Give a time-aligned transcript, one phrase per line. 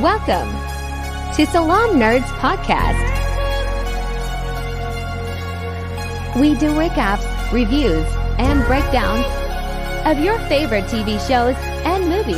[0.00, 0.52] Welcome
[1.36, 3.00] to Salaam Nerds Podcast.
[6.38, 8.04] We do recaps, reviews,
[8.36, 9.24] and breakdowns
[10.04, 11.56] of your favorite TV shows
[11.86, 12.36] and movies.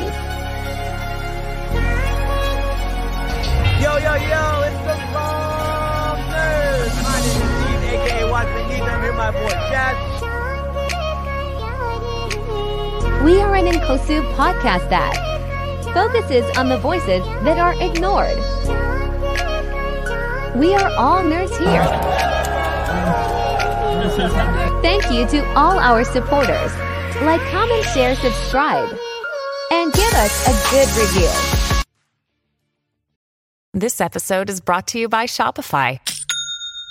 [3.82, 6.94] Yo, yo, yo, it's the Salaam Nerds.
[7.02, 8.82] My name is Steve, aka Watson Neat.
[8.82, 9.96] I'm here my boy Chad.
[13.24, 15.37] We are an Inkosu podcast that
[15.92, 18.36] focuses on the voices that are ignored.
[20.56, 21.84] We are all nerds here.
[24.82, 26.72] Thank you to all our supporters.
[27.22, 28.88] Like, comment, share, subscribe,
[29.70, 31.84] and give us a good review.
[33.74, 36.00] This episode is brought to you by Shopify.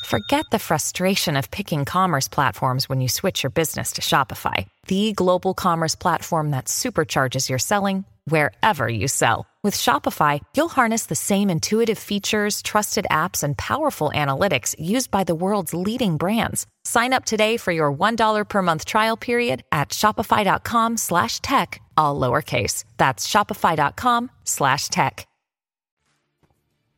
[0.05, 5.11] Forget the frustration of picking commerce platforms when you switch your business to Shopify, the
[5.13, 9.45] global commerce platform that supercharges your selling wherever you sell.
[9.63, 15.25] With Shopify, you'll harness the same intuitive features, trusted apps, and powerful analytics used by
[15.25, 16.65] the world's leading brands.
[16.85, 22.17] Sign up today for your $1 per month trial period at shopify.com slash tech, all
[22.17, 22.85] lowercase.
[22.95, 25.27] That's shopify.com slash tech.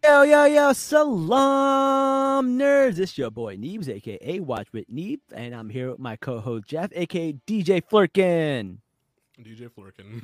[0.02, 2.99] Yo, yo, yo, Salaam Nerds.
[2.99, 6.67] It's your boy Neebs, aka Watch with Neeb, and I'm here with my co host
[6.67, 8.77] Jeff, aka DJ Flerken.
[9.43, 10.19] DJ Flerken.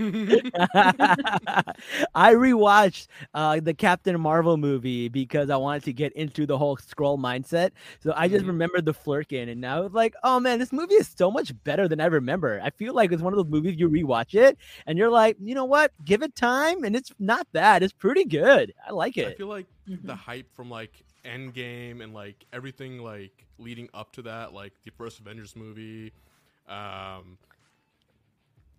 [2.15, 6.77] I rewatched uh, the Captain Marvel movie because I wanted to get into the whole
[6.77, 7.71] Skrull mindset.
[8.01, 8.47] So I just Mhm.
[8.47, 11.87] remembered the Flerken, and now it's like, oh man, this movie is so much better
[11.87, 12.59] than I remember.
[12.63, 15.55] I feel like it's one of those movies you rewatch it, and you're like, you
[15.55, 15.91] know what?
[16.03, 17.83] Give it time, and it's not bad.
[17.83, 18.73] It's pretty good.
[18.87, 23.45] I like it." I feel like the hype from like Endgame and like everything like
[23.57, 26.11] leading up to that, like the first Avengers movie,
[26.67, 27.37] um,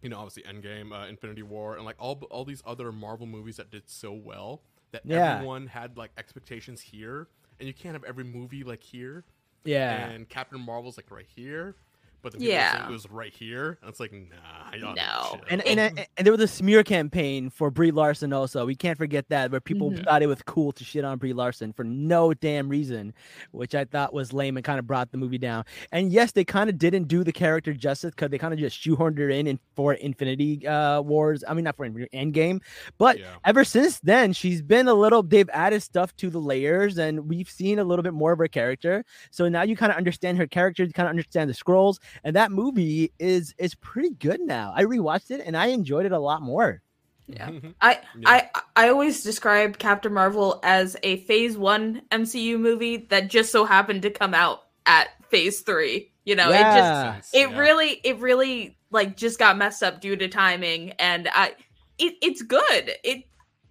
[0.03, 3.57] you know, obviously Endgame, uh, Infinity War, and like all all these other Marvel movies
[3.57, 5.35] that did so well that Yeah.
[5.37, 9.25] everyone had like expectations here, and you can't have every movie like here.
[9.65, 10.07] Yeah.
[10.09, 11.75] And Captain Marvel's like right here,
[12.33, 12.89] but the Yeah.
[12.89, 15.29] it was right here, and it's like nah, y'all No.
[15.31, 15.41] chill.
[15.49, 18.67] And and, and and there was a smear campaign for Brie Larson also.
[18.67, 20.05] We can't forget that where people Mhm.
[20.05, 23.15] thought it was cool to shit on Brie Larson for no damn reason,
[23.53, 25.65] which I thought was lame and kind of brought the movie down.
[25.93, 28.77] And yes, they kind of didn't do the character justice because they kind of just
[28.77, 31.45] shoehorned her in, in for Infinity uh, Wars.
[31.47, 32.61] I mean, not for Infinity Endgame,
[32.99, 33.37] but Yeah.
[33.45, 35.23] ever since then, she's been a little.
[35.23, 38.49] They've added stuff to the layers, and we've seen a little bit more of her
[38.49, 39.05] character.
[39.31, 42.37] So now you kind of understand her character, you kind of understand the Skrulls, and
[42.37, 44.73] that movie is is pretty good now.
[44.75, 46.83] I rewatched it and I enjoyed it a lot more.
[47.29, 47.49] Yeah.
[47.49, 47.71] Mm-hmm.
[47.81, 48.31] I, Yeah.
[48.31, 53.65] I I always describe Captain Marvel as a Phase One MCU movie that just so
[53.65, 56.13] happened to come out at Phase Three.
[56.25, 57.59] You know, it just it yeah.
[57.59, 61.55] really it really like just got messed up due to timing, and I
[61.99, 62.93] it it's good.
[63.05, 63.25] It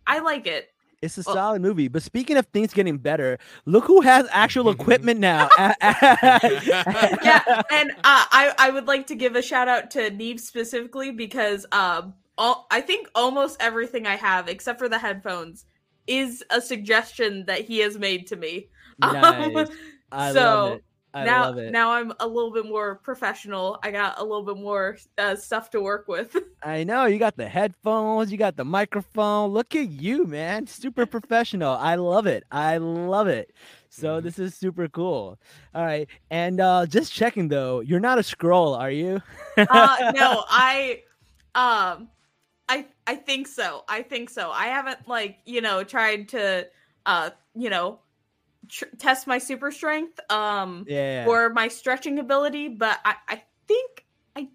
[0.08, 0.70] I like it.
[1.02, 1.88] It's a Well- solid movie.
[1.88, 5.50] But speaking of things getting better, look who has actual equipment now.
[5.60, 5.82] yeah,
[7.72, 11.66] and uh, I I would like to give a shout out to Neve specifically because
[11.72, 15.66] um all, I think almost everything I have except for the headphones
[16.08, 18.68] is a suggestion that he has made to me.
[19.00, 19.70] Nice.
[20.12, 20.85] I so love it.
[21.16, 21.72] I now love it.
[21.72, 23.80] now I'm a little bit more professional.
[23.84, 26.36] I got a little bit more uh, stuff to work with.
[26.64, 29.52] I know you got the headphones, you got the microphone.
[29.52, 30.68] Look at you, man.
[30.68, 31.74] Super professional.
[31.74, 32.44] I love it.
[32.52, 33.54] I love it.
[33.90, 34.24] So Mhm.
[34.24, 35.40] this is super cool.
[35.76, 36.08] All right.
[36.32, 39.22] And uh just checking though, you're not a Skrull, are you?
[39.70, 41.04] uh, no, I
[41.56, 42.10] um
[42.68, 43.84] I I think so.
[43.88, 44.52] I think so.
[44.52, 46.68] I haven't like, you know, tried to
[47.06, 48.00] uh, you know,
[48.70, 51.26] tr- test my super strength um Yeah.
[51.28, 54.06] or my stretching ability, but I I think
[54.36, 54.48] I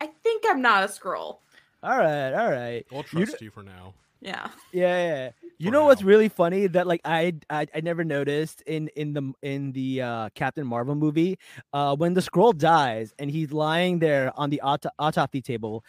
[0.00, 1.38] I think I'm not a Skrull.
[1.82, 2.84] all right, all right.
[2.92, 3.94] I'll You trust you for now.
[4.20, 4.48] Yeah.
[4.72, 5.30] Yeah, yeah.
[5.58, 9.12] You For know what's really funny that like I, I I never noticed in in
[9.12, 11.38] the in the uh Captain Marvel movie
[11.72, 15.84] uh when the Skrull dies and he's lying there on the auto- autopsy table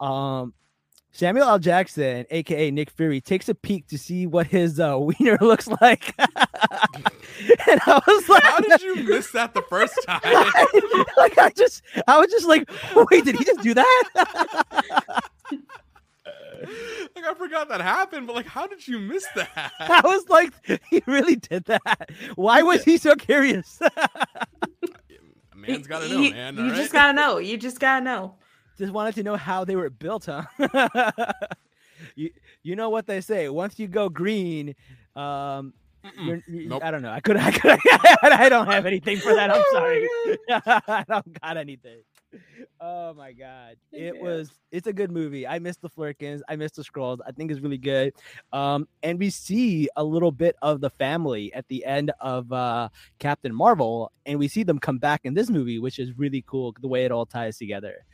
[0.00, 0.54] um
[1.14, 1.58] Samuel L.
[1.60, 6.12] Jackson, aka Nick Fury, takes a peek to see what his uh, wiener looks like,
[6.18, 10.20] and I was like, How did you miss that the first time?
[11.16, 14.02] like I just, I was just like, wait, did he just do that?
[17.14, 19.72] like I forgot that happened, but like, how did you miss that?
[19.78, 20.52] I was like,
[20.90, 22.10] he really did that.
[22.34, 23.78] Why was he so curious?
[23.80, 24.08] A
[25.54, 26.56] man's got to know, you, man.
[26.56, 27.38] You all just gotta know.
[27.38, 28.34] You just gotta know.
[28.78, 30.44] Just wanted to know how they were built, huh?
[32.14, 32.30] you
[32.62, 33.48] you know what they say.
[33.48, 34.74] Once you go green,
[35.16, 35.72] um,
[36.48, 36.84] Nope.
[36.84, 37.10] I don't know.
[37.10, 37.78] I could I could
[38.22, 39.50] I don't have anything for that.
[39.50, 40.08] I'm sorry.
[40.50, 41.98] I don't got anything.
[42.80, 44.22] oh my god it Yeah.
[44.22, 47.50] was it's a good movie i miss the Flerkens i miss the Skrulls i think
[47.50, 48.12] it's really good
[48.52, 52.88] um and we see a little bit of the family at the end of uh
[53.18, 56.74] captain marvel and we see them come back in this movie which is really cool
[56.80, 58.04] the way it all ties together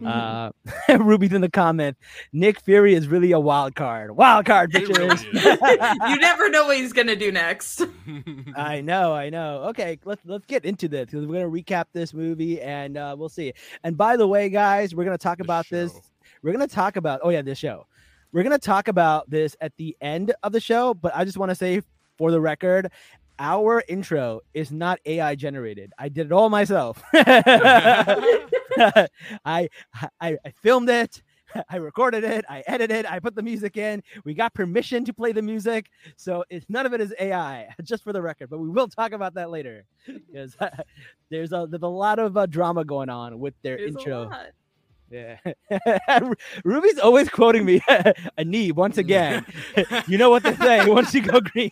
[0.00, 0.52] Mhm.
[0.90, 1.96] uh ruby's in the comment
[2.32, 6.92] nick fury is really a wild card wild card really you never know what he's
[6.92, 7.82] gonna do next.
[8.56, 9.64] I know, I know.
[9.70, 13.28] Okay, let's let's get into this because we're gonna recap this movie and uh, we'll
[13.28, 13.52] see.
[13.84, 15.92] And by the way, guys, we're gonna talk The about this.
[16.42, 17.86] We're gonna talk about oh yeah, this show.
[18.32, 21.50] We're gonna talk about this at the end of the show, but I just want
[21.50, 21.82] to say
[22.18, 22.90] for the record,
[23.38, 25.92] our intro is not AI generated.
[25.98, 27.02] I did it all myself.
[27.14, 29.08] I,
[29.44, 29.68] I
[30.20, 31.22] I filmed it.
[31.70, 32.44] I recorded it.
[32.48, 33.06] I edited.
[33.06, 34.02] I put the music in.
[34.24, 37.68] We got permission to play the music, so it's none of it is AI.
[37.82, 40.56] Just for the record, but we will talk about that later because
[41.30, 44.30] there's a there's a lot of uh, drama going on with their There's intro.
[45.08, 45.36] Yeah,
[46.64, 47.80] Ruby's always quoting me
[48.36, 49.46] a knee once again.
[50.08, 51.70] you know what they say once you go green.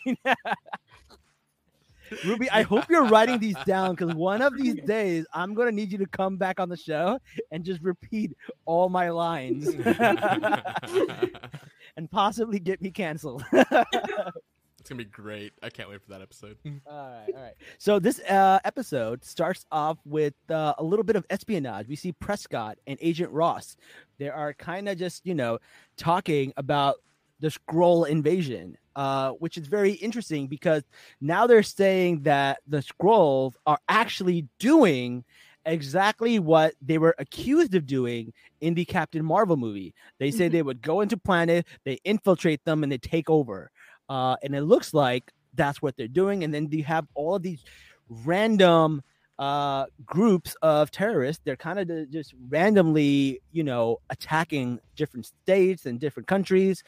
[2.24, 5.92] Ruby, I hope you're writing these down because one of these days I'm gonna need
[5.92, 7.18] you to come back on the show
[7.50, 9.68] and just repeat all my lines
[11.96, 13.44] and possibly get me canceled.
[14.84, 15.54] It's gonna be great.
[15.62, 16.58] I can't wait for that episode.
[16.66, 17.54] All right, all right.
[17.78, 21.88] So this uh, episode starts off with uh, a little bit of espionage.
[21.88, 23.76] We see Prescott and Agent Ross.
[24.18, 25.58] They are kind of just you know
[25.96, 26.96] talking about
[27.40, 30.82] the Skrull invasion, uh, which is very interesting because
[31.20, 35.24] now they're saying that the Skrulls are actually doing
[35.66, 39.94] exactly what they were accused of doing in the Captain Marvel movie.
[40.18, 40.52] They say Mhm.
[40.52, 43.70] they would go into planet, they infiltrate them, and they take over.
[44.08, 46.44] Uh, and it looks like that's what they're doing.
[46.44, 47.64] And then you have all of these
[48.08, 49.02] random
[49.38, 51.42] uh, groups of terrorists.
[51.44, 56.84] They're kind of just randomly, you know, attacking different states and different countries.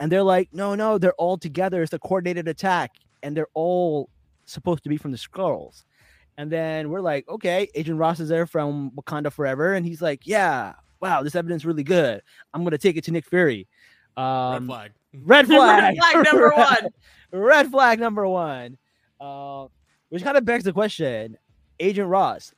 [0.00, 1.82] And they're like, no, no, they're all together.
[1.82, 2.92] It's a coordinated attack.
[3.22, 4.08] And they're all
[4.46, 5.84] supposed to be from the Skrulls.
[6.38, 9.74] And then we're like, okay, Agent Ross is there from Wakanda Forever.
[9.74, 12.22] And he's like, yeah, wow, this evidence really good.
[12.54, 13.68] I'm going to take it to Nick Fury.
[14.16, 14.92] Um, Red flag.
[15.12, 15.96] Red flag.
[15.96, 16.88] Red flag number one.
[17.32, 18.78] Red flag number one.
[19.20, 19.66] Uh,
[20.08, 21.36] which kind of begs the question:
[21.78, 22.54] Agent Ross,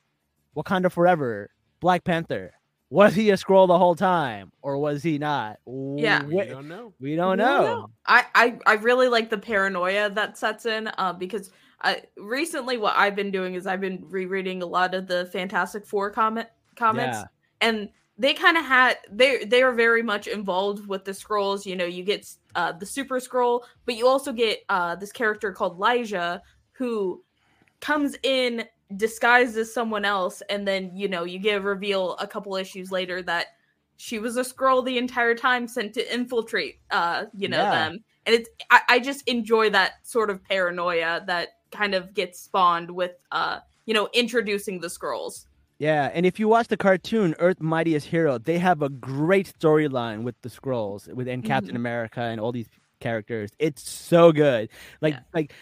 [0.55, 1.49] Wakanda Forever,
[1.81, 2.53] Black Panther.
[2.93, 5.57] Was he a Skrull the whole time, or was he not?
[5.65, 6.23] Yeah.
[6.25, 6.93] We Wh- don't know.
[6.99, 7.89] we don't We don't know.
[8.05, 11.49] I, I I really like the paranoia that sets in uh, because
[11.81, 15.87] I, recently what I've been doing is I've been rereading a lot of the Fantastic
[15.87, 17.23] Four comment comics Yeah.
[17.61, 21.65] and they kind of had they they are very much involved with the Skrulls.
[21.65, 25.51] You know, you get uh, the Super Skrull, but you also get uh, this character
[25.51, 26.41] called Lyja
[26.73, 27.23] who
[27.81, 32.27] comes in disguised as someone else, and then you know you get a reveal a
[32.27, 33.47] couple issues later that
[33.97, 37.69] she was a Skrull the entire time sent to infiltrate uh you know Yeah.
[37.69, 42.39] them and it's I, I just enjoy that sort of paranoia that kind of gets
[42.39, 45.45] spawned with uh you know introducing the Skrulls
[45.79, 50.23] Yeah, and if you watch the cartoon Earth Mightiest Hero, they have a great storyline
[50.23, 51.75] with the Skrulls, with and Captain Mhm.
[51.75, 52.69] America and all these
[52.99, 53.51] characters.
[53.59, 54.69] It's so good.
[55.01, 55.23] Like Yeah.
[55.33, 55.53] like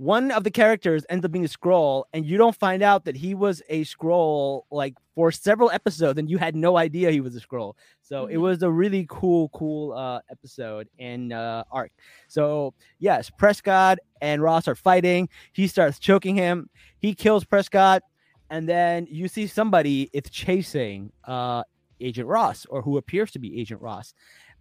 [0.00, 3.16] one of the characters ends up being a Skrull, and you don't find out that
[3.16, 7.36] he was a Skrull like for several episodes, and you had no idea he was
[7.36, 7.74] a Skrull.
[8.00, 8.40] So it Mhm.
[8.40, 11.92] was a really cool, cool uh, episode and uh, arc.
[12.28, 15.28] So yes, Prescott and Ross are fighting.
[15.52, 16.70] He starts choking him.
[16.98, 18.02] He kills Prescott
[18.48, 21.62] and then you see somebody it's chasing uh
[22.00, 24.12] agent ross or who appears to be agent ross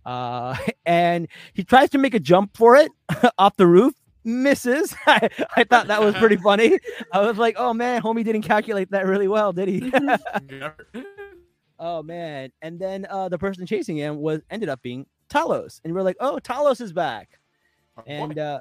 [0.05, 0.55] uh
[0.86, 2.91] and he tries to make a jump for it
[3.39, 3.93] off the roof
[4.24, 4.96] misses.
[5.08, 6.80] I, I thought that was pretty funny.
[7.12, 9.92] I was like oh man homie didn't calculate that really well did he?
[11.82, 12.52] Oh man.
[12.62, 15.80] And then uh the person chasing him was ended up being talos.
[15.84, 17.40] And we're like oh talos is back.
[17.96, 18.42] Our and boy.
[18.42, 18.60] uh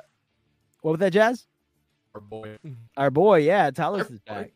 [0.82, 1.46] what was that jazz?
[2.14, 2.58] Our boy.
[2.96, 4.20] our boy, yeah, Talos Our is boy.
[4.26, 4.52] back.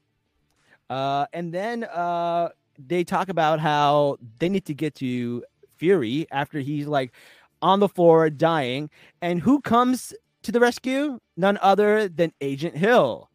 [0.90, 5.44] Uh, and then uh, they talk about how they need to get to
[5.76, 7.12] Fury after he's like
[7.60, 8.90] on the floor dying,
[9.20, 11.18] and who comes to the rescue?
[11.36, 13.30] None other than Agent Hill,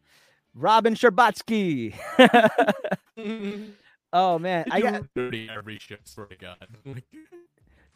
[0.54, 1.94] Robin Scherbatsky.
[4.12, 6.00] oh man, I got dirty every ship.
[6.06, 7.02] for to God.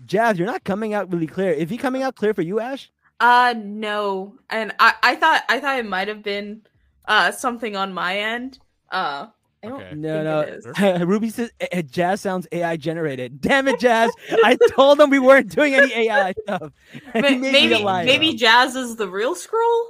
[0.05, 0.39] Jazz.
[0.39, 1.53] You're not coming out really clear.
[1.53, 2.91] Is he coming out clear for you, Ash?
[3.21, 6.61] uh no and i i thought i thought it might have been
[7.05, 8.59] uh something on my end
[8.91, 9.27] uh
[9.65, 9.95] I don't Okay.
[9.95, 10.93] No, think it no.
[10.99, 11.01] is.
[11.07, 13.41] Ruby says "Eh, eh, Jazz sounds AI generated.
[13.41, 14.11] Damn it, Jazz!
[14.45, 16.73] I told them we weren't doing any AI stuff.
[17.15, 18.05] And he Ma- made me a maybe liar.
[18.05, 19.87] maybe jazz is the real Skrull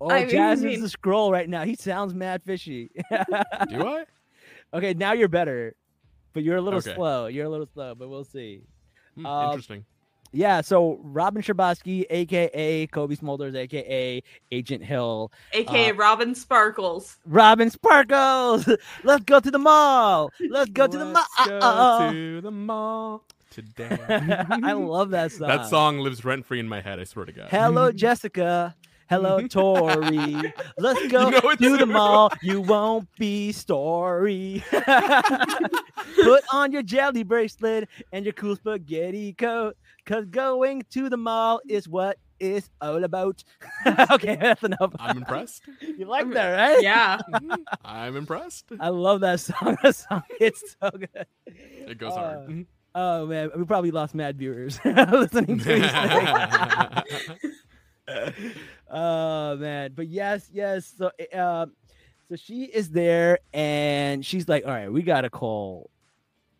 [0.00, 1.64] Oh, I Jazz is the Skrull right now.
[1.64, 2.90] He sounds mad fishy.
[3.68, 4.04] Do I?
[4.74, 5.74] okay, now you're better.
[6.34, 6.94] but you're a little Okay.
[6.94, 7.26] slow.
[7.26, 8.60] You're a little slow, but we'll see.
[9.14, 9.84] Hmm, Um, interesting.
[10.34, 17.18] Yeah, so Robin Scherbatsky, aka Cobie Smulders, aka Agent Hill, aka Uh, Robin Sparkles.
[17.24, 18.68] Robin Sparkles.
[19.04, 20.32] Let's go to the mall.
[20.50, 21.24] Let's go to the mall.
[21.38, 23.96] Let's go to the mall today.
[24.08, 25.48] I love that song.
[25.54, 26.98] that song lives rent free in my head.
[26.98, 27.48] I swear to God.
[27.50, 28.74] Hello, Jessica.
[29.08, 30.52] Hello, Tori.
[30.78, 32.32] Let's go know it to the mall.
[32.42, 34.64] You won't be story.
[36.64, 39.76] Put on your jelly bracelet and your cool spaghetti coat.
[40.06, 43.44] Cause going to the mall is what it's all about.
[44.10, 44.94] okay, that's enough.
[44.98, 45.62] I'm impressed.
[45.82, 46.82] You like that, right?
[46.82, 47.20] Yeah.
[47.84, 48.64] I'm impressed.
[48.80, 49.76] I love that song.
[49.82, 51.26] That song it's so good.
[51.46, 52.66] It goes Uh, hard.
[52.94, 55.90] Oh man, we probably lost mad viewers listening to these
[58.08, 58.40] things.
[58.90, 60.94] oh man, but yes, yes.
[60.96, 61.66] So, uh,
[62.30, 65.90] so she is there, and she's like, "All right, we gotta call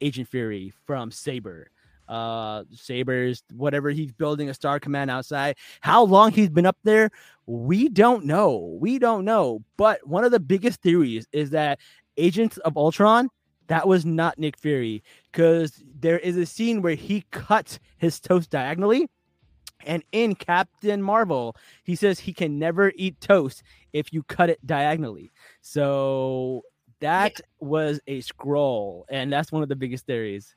[0.00, 1.68] Agent Fury from Saber."
[2.06, 5.56] Uh, Saber's whatever he's building a Star Command outside.
[5.80, 7.10] How long he's been up there,
[7.46, 8.76] we don't know.
[8.78, 9.64] We don't know.
[9.78, 11.80] But one of the biggest theories is that
[12.18, 13.30] Age of Ultron
[13.68, 18.50] that was not Nick Fury because there is a scene where he cuts his toast
[18.50, 19.08] diagonally.
[19.86, 24.64] And in Captain Marvel, he says he can never eat toast if you cut it
[24.66, 25.32] diagonally.
[25.60, 26.62] So
[27.04, 30.56] that was a Skrull, and that's one of the biggest theories.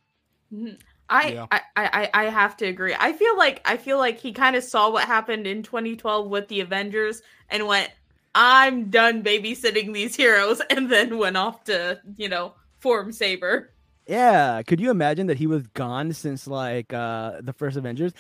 [0.53, 0.79] Mhm.
[1.09, 1.45] I, Yeah.
[1.51, 2.95] I, I I have to agree.
[2.97, 6.47] I feel like I feel like he kind of saw what happened in 2012 with
[6.49, 7.89] the Avengers and went,
[8.35, 13.73] "I'm done babysitting these heroes," and then went off to you know form Saber.
[14.07, 18.13] Yeah, could you imagine that he was gone since like uh the first Avengers?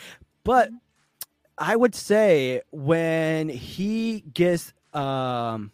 [0.43, 0.69] But
[1.57, 5.71] I would say when he gets um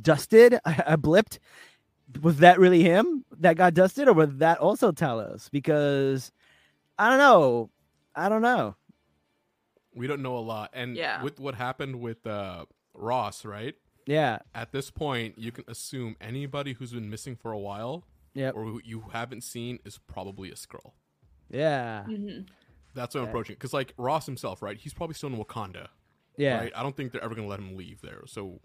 [0.00, 1.38] dusted, I, blipped,
[2.20, 5.50] was that really him that got dusted, or was that also Talos?
[5.50, 6.32] Because
[6.98, 7.70] I don't know.
[8.14, 8.76] I don't know.
[9.94, 10.70] we don't know a lot.
[10.72, 11.22] And Yeah.
[11.22, 13.74] with what happened with uh, Ross, right?
[14.06, 14.38] Yeah.
[14.54, 18.04] At this point, you can assume anybody who's been missing for a while
[18.34, 18.54] Yep.
[18.54, 20.92] or who you haven't seen is probably a Skrull.
[21.50, 22.04] Yeah.
[22.08, 22.46] Mhm.
[22.94, 23.30] That's what I'm Yeah.
[23.30, 23.54] approaching.
[23.56, 24.76] Because, like, Ross himself, right?
[24.76, 25.88] He's probably still in Wakanda.
[26.36, 26.58] Yeah.
[26.60, 26.72] Right?
[26.74, 28.22] I don't think they're ever going to let him leave there.
[28.26, 28.60] So,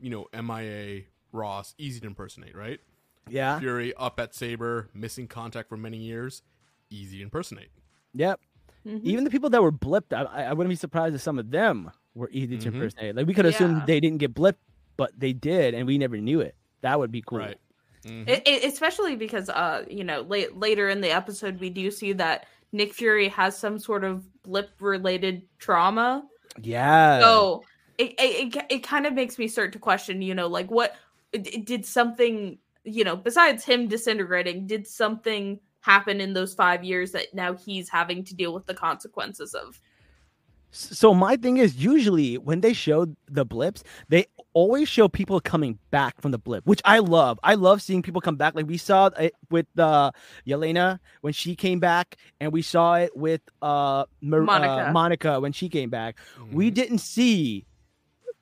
[0.00, 1.02] you know, MIA,
[1.32, 2.80] Ross, easy to impersonate, right?
[3.28, 3.58] Yeah.
[3.60, 6.42] Fury up at Saber, missing contact for many years,
[6.90, 7.68] easy to impersonate.
[8.14, 8.40] Yep.
[8.86, 9.02] Mhm.
[9.04, 11.50] Even the people that were blipped, I, I I wouldn't be surprised if some of
[11.50, 12.74] them were easy to Mhm.
[12.74, 13.16] impersonate.
[13.16, 13.84] Like we could assume Yeah.
[13.86, 14.56] they didn't get blipped,
[14.96, 16.54] but they did, and we never knew it.
[16.80, 17.38] That would be cool.
[17.40, 17.58] Right.
[18.04, 18.28] Mhm.
[18.28, 22.12] It, it, especially because uh you know late, later in the episode we do see
[22.14, 26.26] that Nick Fury has some sort of blip related trauma.
[26.62, 27.20] Yeah.
[27.20, 27.64] So
[27.98, 30.94] it it, it, it kind of makes me start to question, you know, like what
[31.32, 37.34] did something, you know, besides him disintegrating, did something happen in those five years that
[37.34, 39.80] now he's having to deal with the consequences of?
[40.70, 45.78] So my thing is usually when they show the blips, they always show people coming
[45.90, 47.40] back from the blip, which I love.
[47.42, 48.54] I love seeing people come back.
[48.54, 50.10] Like we saw it with uh
[50.46, 54.90] Yelena when she came back, and we saw it with uh, Mar- uh, Monica.
[54.92, 56.16] Monica when she came back.
[56.52, 56.74] We Mhm.
[56.74, 57.64] didn't see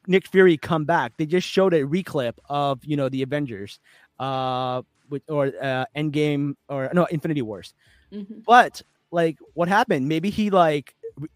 [0.06, 1.12] Nick Fury come back.
[1.16, 3.78] They just showed a reclip of you know the Avengers,
[4.18, 7.74] uh, with or uh, Endgame or no Infinity Wars.
[8.12, 8.44] Mhm.
[8.44, 10.08] But like, what happened?
[10.08, 10.94] Maybe he like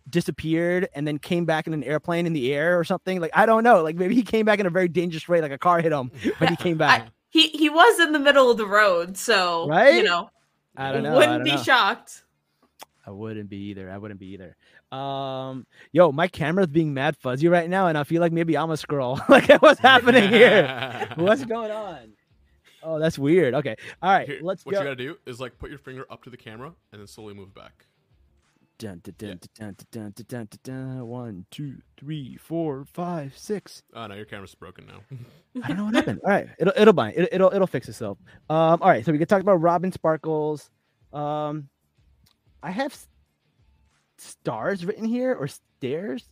[0.08, 3.20] disappeared and then came back in an airplane in the air or something.
[3.20, 3.82] Like I don't know.
[3.82, 6.10] Like maybe he came back in a very dangerous way, like a car hit him
[6.38, 7.08] when he came back.
[7.30, 9.94] He he was in the middle of the road, so Right?
[9.94, 10.30] you know,
[10.76, 11.14] I, don't know.
[11.16, 11.62] Wouldn't don't be know.
[11.62, 12.24] shocked.
[13.06, 13.90] I wouldn't be either.
[13.90, 14.56] I wouldn't be either.
[14.92, 18.70] Um, yo, my camera's being mad fuzzy right now, and I feel like maybe I'm
[18.70, 19.20] a Skrull.
[19.28, 21.08] like, what's happening here?
[21.16, 22.12] What's going on?
[22.82, 23.54] Oh, that's weird.
[23.54, 24.78] Okay, all right, Here, let's what go.
[24.78, 27.34] you gotta do is like put your finger up to the camera and then slowly
[27.34, 27.86] move back.
[28.78, 29.34] Dun, dun, dun, Yeah.
[29.58, 31.06] dun, dun, dun, dun, dun, dun.
[31.06, 33.82] One, two, three, four, five, six.
[33.94, 35.00] Oh no, your camera's broken now.
[35.62, 36.20] I don't know what happened.
[36.24, 37.18] All right, it'll it'll bind.
[37.18, 38.16] It, it'll it'll fix itself.
[38.48, 40.70] Um, all right, so we can talk about Robin Sparkles.
[41.12, 41.68] Um,
[42.62, 42.96] I have
[44.20, 46.28] stars written here or stairs.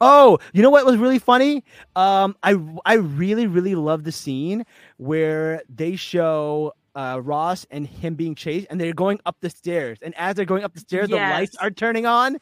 [0.00, 1.62] Oh, you know what was really funny?
[1.94, 4.64] Um, I I really really love the scene
[4.96, 9.98] where they show uh Ross and him being chased, and they're going up the stairs,
[10.02, 12.38] and as they're going up the stairs, the lights are turning on.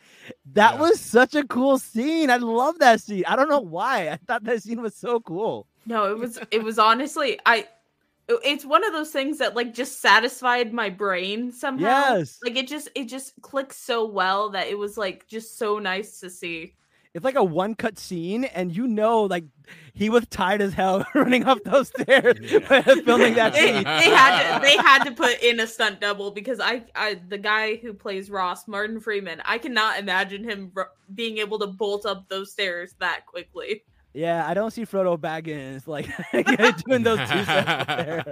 [0.54, 0.80] That Yeah.
[0.80, 2.30] was such a cool scene.
[2.30, 3.24] I love that scene.
[3.28, 4.08] I don't know why.
[4.08, 5.66] I thought that scene was so cool.
[5.84, 7.66] No, it was it was honestly I
[8.28, 12.14] it's one of those things that like just satisfied my brain somehow.
[12.16, 12.38] Yes.
[12.44, 16.18] Like it just it just clicks so well that it was like just so nice
[16.20, 16.74] to see.
[17.14, 19.44] it's like a one cut scene, and you know, like
[19.94, 22.82] he was tired as hell running up those stairs Yeah.
[23.04, 23.84] filming that they, scene.
[23.84, 27.38] they had to they had to put in a stunt double because I, I the
[27.38, 32.04] guy who plays Ross Martin Freeman I cannot imagine him r- being able to bolt
[32.06, 33.84] up those stairs that quickly.
[34.16, 36.06] Yeah, I don't see Frodo Baggins like
[36.86, 38.24] doing those two there.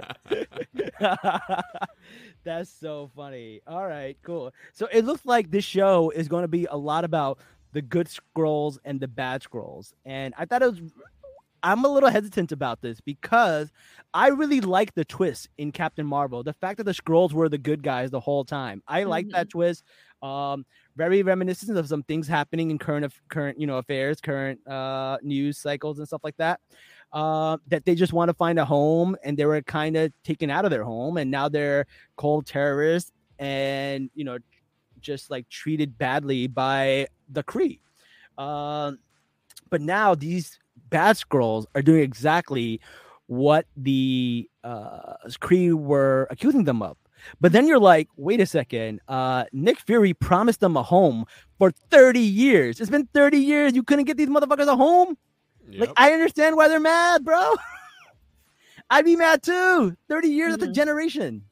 [2.43, 3.61] That's so funny.
[3.67, 4.51] All right, cool.
[4.73, 7.37] So it looks like this show is going to be a lot about
[7.73, 9.93] the good Skrulls and the bad Skrulls.
[10.05, 10.81] And I thought it was
[11.61, 13.71] I'm a little hesitant about this because
[14.11, 16.41] I really like the twist in Captain Marvel.
[16.41, 18.81] The fact that the Skrulls were the good guys the whole time.
[18.87, 19.83] I like that twist.
[20.23, 20.65] Um
[20.95, 25.57] very reminiscent of some things happening in current current you know affairs current uh news
[25.57, 26.59] cycles and stuff like that
[27.13, 30.49] uh, that they just want to find a home and they were kind of taken
[30.49, 31.85] out of their home and now they're
[32.17, 34.37] called terrorists and you know
[34.99, 37.79] just like treated badly by the Kree.
[38.37, 38.99] Um,
[39.69, 40.59] but now these
[40.89, 42.81] bad Skrulls are doing exactly
[43.27, 46.97] what the uh, Kree were accusing them of.
[47.41, 49.01] But then you're like, wait a second.
[49.07, 51.25] Uh, Nick Fury promised them a home
[51.57, 52.79] for 30 years.
[52.79, 53.73] It's been 30 years.
[53.75, 55.17] You couldn't get these motherfuckers a home?
[55.67, 57.55] Like, I understand why they're mad, bro.
[58.89, 59.95] I'd be mad too.
[60.09, 60.75] 30 years, that's a Mhm.
[60.75, 61.43] generation.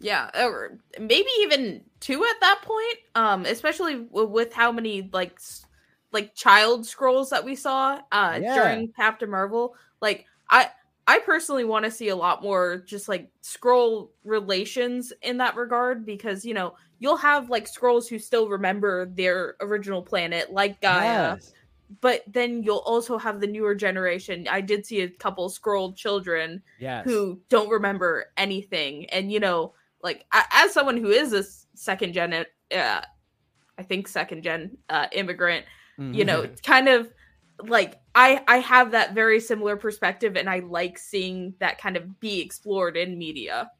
[0.00, 2.98] Yeah, or maybe even two at that point.
[3.14, 5.64] Um, especially w- with how many like s-
[6.12, 8.54] like child Skrulls that we saw uh Yeah.
[8.54, 9.74] during Captain Marvel.
[10.00, 10.70] Like I
[11.06, 16.06] I personally want to see a lot more just like Skrull relations in that regard
[16.06, 21.34] because you know you'll have like Skrulls who still remember their original planet like Gaia,
[21.34, 21.52] Yes.
[22.00, 24.46] but then you'll also have the newer generation.
[24.50, 27.04] I did see a couple scrolled children Yes.
[27.04, 31.42] who don't remember anything and you know like as someone who is a
[31.76, 33.00] second gen uh
[33.78, 35.64] i think second gen uh immigrant
[35.98, 36.62] you know Mhm.
[36.62, 37.10] kind of
[37.68, 42.20] like i i have that very similar perspective and i like seeing that kind of
[42.20, 43.70] be explored in media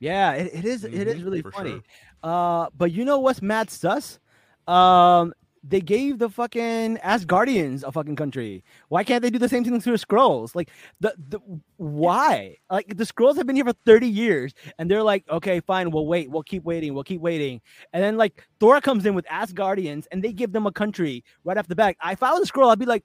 [0.00, 0.84] Yeah, it, it is.
[0.84, 1.82] It is Mhm, really funny.
[1.82, 1.84] sure.
[2.22, 4.18] Uh, but you know what's mad sus?
[4.66, 8.62] Um, they gave the fucking Asgardians a fucking country.
[8.88, 10.54] Why can't they do the same thing to the Skrulls?
[10.54, 11.40] Like the the
[11.76, 12.56] why?
[12.70, 16.06] Like the Skrulls have been here for thirty years, and they're like, okay, fine, we'll
[16.06, 17.60] wait, we'll keep waiting, we'll keep waiting,
[17.92, 21.56] and then like Thor comes in with Asgardians, and they give them a country right
[21.58, 21.96] off the bat.
[22.04, 23.04] If I was a Skrull, I'd be like,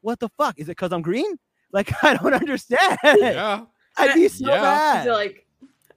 [0.00, 0.58] what the fuck?
[0.58, 1.38] Is it because I'm green?
[1.72, 2.98] Like I don't understand.
[3.04, 3.64] yeah.
[3.96, 4.60] I'd be so Yeah.
[4.62, 5.04] mad.
[5.04, 5.42] So, like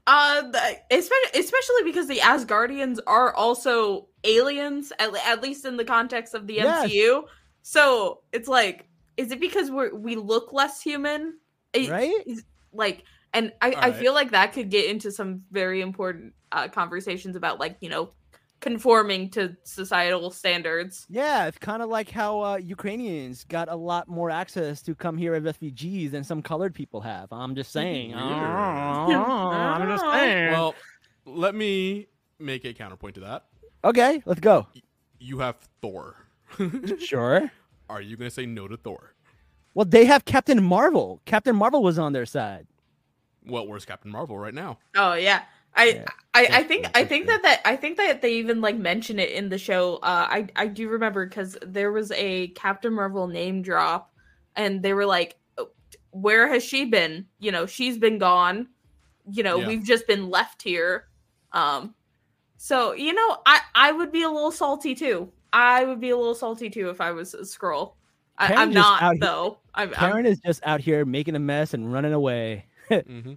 [0.07, 0.41] uh
[0.89, 6.47] especially especially because the asgardians are also aliens at, at least in the context of
[6.47, 6.89] the Yes.
[6.89, 7.23] mcu
[7.61, 11.37] so it's like is it because we we look less human
[11.73, 12.25] It- right?
[12.73, 17.35] like and i i feel like that could get into some very important uh conversations
[17.35, 18.09] about like you know
[18.59, 24.07] conforming to societal standards Yeah, it's kind of like how uh, Ukrainians got a lot
[24.07, 27.31] more access to come here as refugees than some colored people have.
[27.31, 28.11] I'm just saying.
[28.11, 28.21] Weird.
[28.21, 30.51] I'm just saying.
[30.51, 30.75] Well,
[31.25, 32.07] let me
[32.39, 33.45] make a counterpoint to that.
[33.83, 34.67] okay, let's go.
[35.19, 36.15] You have Thor.
[36.99, 37.51] Sure.
[37.89, 39.13] Are you going to say no to Thor?
[39.73, 41.21] Well, they have Captain Marvel.
[41.25, 42.67] Captain Marvel was on their side.
[43.45, 44.79] Well, where's Captain Marvel right now?
[44.95, 45.43] oh yeah
[45.75, 48.77] I, Yeah, I, I think I think that, that I think that they even like
[48.77, 49.95] mention it in the show.
[49.97, 54.13] Uh, I I do remember because there was a Captain Marvel name drop,
[54.55, 55.69] and they were like, "Oh,
[56.11, 57.25] "Where has she been?
[57.39, 58.67] You know, she's been gone.
[59.31, 59.67] You know, Yeah.
[59.67, 61.05] we've just been left here."
[61.51, 61.95] Um,
[62.57, 65.31] so you know, I I would be a little salty too.
[65.53, 67.93] I would be a little salty too if I was a Skrull.
[68.37, 69.59] I, Karen I'm just out not here- though.
[69.73, 72.65] I'm, I'm Karen is just out here making a mess and running away.
[72.89, 73.33] hmm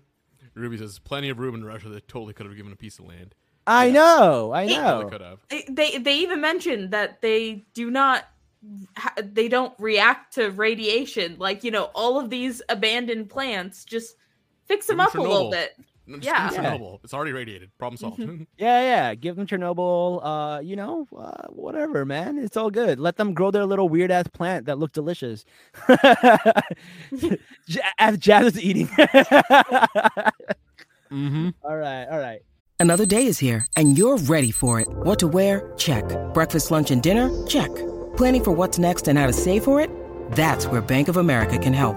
[0.55, 1.89] Ruby says plenty of room in Russia.
[1.89, 3.35] They totally could have given a piece of land.
[3.67, 3.93] I Yeah.
[3.93, 4.53] know.
[4.53, 5.09] I Hey, know.
[5.11, 5.39] could have.
[5.49, 8.25] they- they they even mentioned that they do not
[9.23, 14.15] they don't react to radiation like you know all of these abandoned plants just
[14.67, 15.73] fix them Give 'em up a little bit
[16.07, 16.49] No, just Yeah.
[16.51, 16.77] give me Yeah.
[16.79, 16.99] Chernobyl.
[17.05, 17.71] It's already radiated.
[17.79, 18.21] Problem solved.
[18.59, 19.15] Yeah, yeah.
[19.15, 20.21] Give them Chernobyl.
[20.23, 22.39] Uh, you know, uh, whatever, man.
[22.39, 22.99] It's all good.
[22.99, 25.45] Let them grow their little weird ass plant that looked delicious.
[27.69, 28.89] J- As Jazz is eating.
[31.13, 31.51] mm-hmm.
[31.63, 32.41] all right, all right.
[32.81, 34.89] Another day is here, and you're ready for it.
[34.91, 35.73] What to wear?
[35.77, 36.05] Check.
[36.35, 37.31] Breakfast, lunch, and dinner?
[37.47, 37.73] Check.
[38.17, 39.89] Planning for what's next and how to save for it?
[40.33, 41.97] That's where Bank of America can help.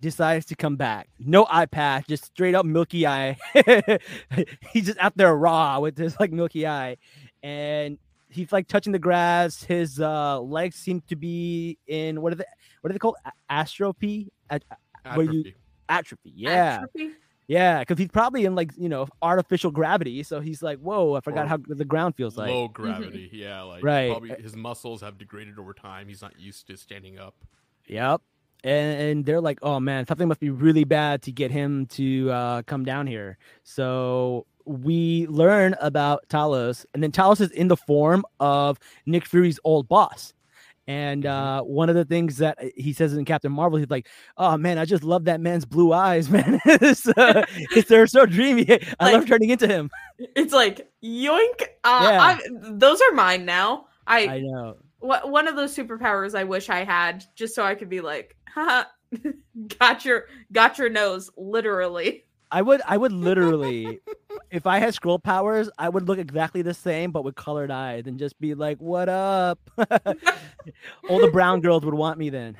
[0.00, 1.08] decides to come back.
[1.18, 3.36] No eye patch, just straight up milky eye.
[4.72, 6.96] he's just out there raw with his like milky eye,
[7.42, 9.62] and he's like touching the grass.
[9.62, 12.44] His uh legs seem to be in what are they?
[12.80, 13.16] What are they called?
[13.24, 14.28] A- Astropy?
[14.50, 14.60] A-
[15.14, 15.54] where you- Atrophy.
[15.88, 16.32] atrophy.
[16.36, 17.10] Yeah, Atrophy?
[17.48, 17.78] yeah.
[17.80, 20.22] Because he's probably in like you know artificial gravity.
[20.22, 22.50] So he's like, whoa, I forgot Or how the ground feels like.
[22.50, 23.28] Low gravity.
[23.32, 24.10] Yeah, like Right.
[24.10, 26.08] probably his muscles have degraded over time.
[26.08, 27.34] He's not used to standing up.
[27.86, 28.22] Yep.
[28.64, 32.30] And, and they're like, oh man, something must be really bad to get him to
[32.30, 33.38] uh, come down here.
[33.62, 39.58] So we learn about Talos, and then Talos is in the form of Nick Fury's
[39.64, 40.34] old boss.
[40.86, 41.30] And Mhm.
[41.30, 44.76] uh, one of the things that he says in Captain Marvel, he's like, "Oh man,
[44.76, 46.60] I just love that man's blue eyes, man.
[46.64, 47.44] it's, uh,
[47.76, 48.66] it's they're so dreamy.
[48.98, 51.62] I love turning into him." It's like yoink.
[51.84, 52.38] Uh, Yeah.
[52.50, 53.86] Those are mine now.
[54.06, 54.76] I, I know.
[55.00, 58.36] Wha- one of those superpowers I wish I had, just so I could be like,
[58.48, 58.84] haha,
[59.78, 62.24] got your got your nose, literally.
[62.50, 64.00] I would I would literally
[64.50, 68.06] if I had Skrull powers, I would look exactly the same but with colored eyes
[68.06, 69.58] and just be like, "What up?"
[71.08, 72.56] All the brown girls would want me then.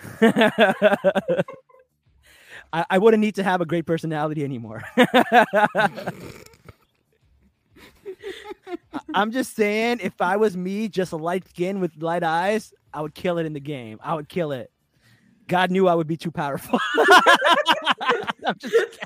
[2.73, 4.83] I, I wouldn't need to have a great personality anymore.
[8.93, 12.73] I- I'm just saying, if I was me, just a light skin with light eyes,
[12.93, 13.99] I would kill it in the game.
[14.03, 14.71] I would kill it.
[15.49, 16.79] God knew I would be too powerful.
[18.47, 18.99] I'm just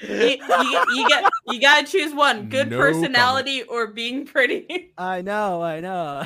[0.00, 4.92] you, you, you get you gotta choose one: good No personality or being pretty.
[4.98, 6.24] I know, I know.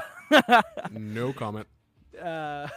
[0.90, 1.66] No comment.
[2.22, 2.68] uh,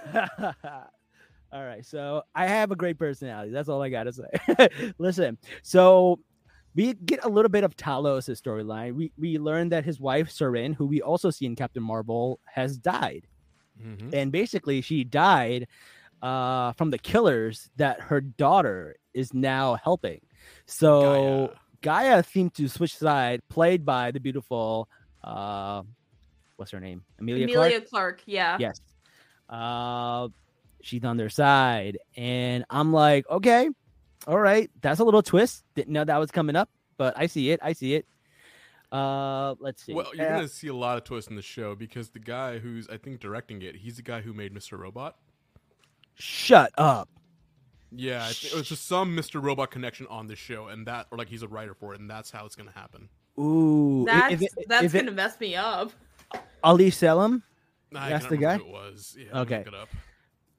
[1.51, 3.51] all right, so I have a great personality.
[3.51, 4.69] That's all I gotta say.
[4.97, 6.19] Listen, so
[6.75, 8.93] we get a little bit of Talos' storyline.
[8.95, 12.77] We we learn that his wife Soren, who we also see in Captain Marvel, has
[12.77, 13.27] died,
[13.81, 14.13] Mhm.
[14.13, 15.67] and basically she died
[16.21, 20.21] uh, from the killers that her daughter is now helping.
[20.65, 22.21] So G'iah.
[22.21, 24.89] G'iah seemed to switch side, played by the beautiful,
[25.23, 25.83] uh,
[26.55, 27.67] what's her name, Emilia, Clarke.
[27.71, 28.57] Emilia Clarke, yeah.
[28.59, 28.81] Yes.
[29.49, 30.29] Uh,
[30.81, 33.69] she's on their side, and I'm like, okay,
[34.27, 35.63] all right, that's a little twist.
[35.75, 37.59] Didn't know that was coming up, but I see it.
[37.63, 38.05] I see it.
[38.91, 39.93] Uh, let's see.
[39.93, 42.59] Well, you're Uh, gonna see a lot of twists in the show because the guy
[42.59, 44.77] who's I think directing it, he's the guy who made Mr.
[44.77, 45.17] Robot.
[46.17, 47.09] shut up.
[47.91, 49.41] Yeah, I it was just some Mr.
[49.41, 52.09] Robot connection on the show, and that, or like he's a writer for it, and
[52.09, 53.09] that's how it's gonna happen.
[53.39, 55.91] Ooh, That's it, that's gonna mess me up.
[56.63, 57.43] Ali Selim?
[57.93, 58.57] I That's the guy?
[58.57, 59.15] Who it was.
[59.17, 59.65] Yeah, Okay.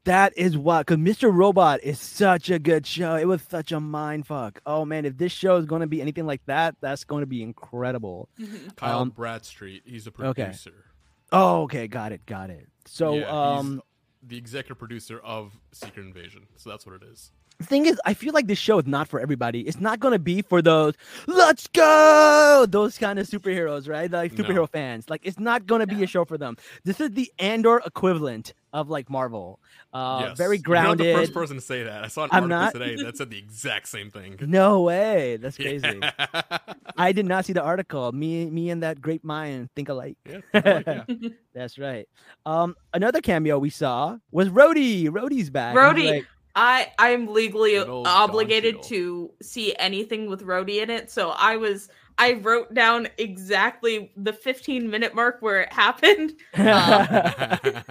[0.07, 0.35] Look it up.
[0.35, 1.35] That is what, because Mr.
[1.35, 3.17] Robot is such a good show.
[3.17, 4.61] It was such a mind fuck.
[4.67, 7.27] Oh man, if this show is going to be anything like that, that's going to
[7.27, 8.29] be incredible.
[8.77, 9.83] Kyle Um, Bradstreet.
[9.85, 10.45] He's a okay.
[10.45, 10.85] producer.
[11.33, 12.69] Oh, okay, got it, got it.
[12.87, 13.83] So, Yeah, he's um,
[14.23, 16.47] the executive producer of Secret Invasion.
[16.57, 17.33] So that's what it is.
[17.59, 19.61] The thing is, I feel like this show is not for everybody.
[19.63, 20.95] It's not going to be for those
[21.27, 24.11] "Let's go" those kind of superheroes, right?
[24.11, 24.45] Like No.
[24.45, 25.09] superhero fans.
[25.09, 26.57] Like, it's not going to be a show for them.
[26.85, 29.59] This is the Andor equivalent of like Marvel.
[29.93, 30.37] Uh, yes.
[30.37, 31.07] very grounded.
[31.07, 32.05] You're not the first person to say that.
[32.05, 32.73] I saw an I'm article not.
[32.95, 34.37] today that said the exact same thing.
[34.41, 35.87] No way, that's crazy.
[36.03, 36.59] Yeah.
[36.99, 38.13] I did not see the article.
[38.13, 40.17] Me, me, and that great mind think alike.
[40.29, 41.05] yeah, like, yeah.
[41.55, 42.07] That's right.
[42.45, 45.09] Um, another cameo we saw was Rhodey.
[45.09, 45.73] Rhodey's back.
[45.75, 46.11] He's Rhodey.
[46.17, 51.11] like- I I'm legally Good old Don obligated to see anything with Rhodey in it,
[51.11, 51.89] so I was
[52.19, 57.85] I wrote down exactly the 15 minute mark where it happened, and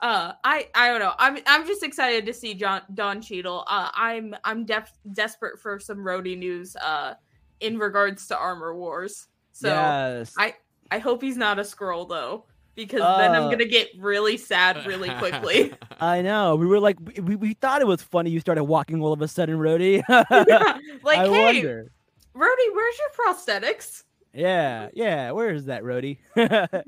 [0.00, 1.12] uh, I I don't know.
[1.18, 3.64] I'm I'm just excited to see John Don Cheadle.
[3.66, 6.74] Uh, I'm I'm def- desperate for some Rhodey news.
[6.76, 7.14] Uh,
[7.60, 9.26] in regards to Armor Wars.
[9.52, 10.34] So yes.
[10.38, 10.54] I
[10.90, 12.44] I hope he's not a Skrull though,
[12.78, 15.74] because then I'm Uh, gonna get really sad really quickly.
[16.00, 16.54] I know.
[16.54, 18.30] We were like, we, we thought it was funny.
[18.30, 20.02] You started walking all of a sudden, Rhodey.
[20.08, 21.90] like, I hey, wonder.
[22.36, 24.04] Rhodey, where's your prosthetics?
[24.32, 25.32] Yeah, yeah.
[25.32, 26.18] Where is that, Rhodey?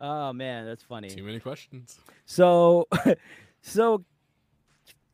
[0.00, 1.10] oh man, that's funny.
[1.10, 2.00] Too many questions.
[2.26, 2.88] So,
[3.62, 4.04] so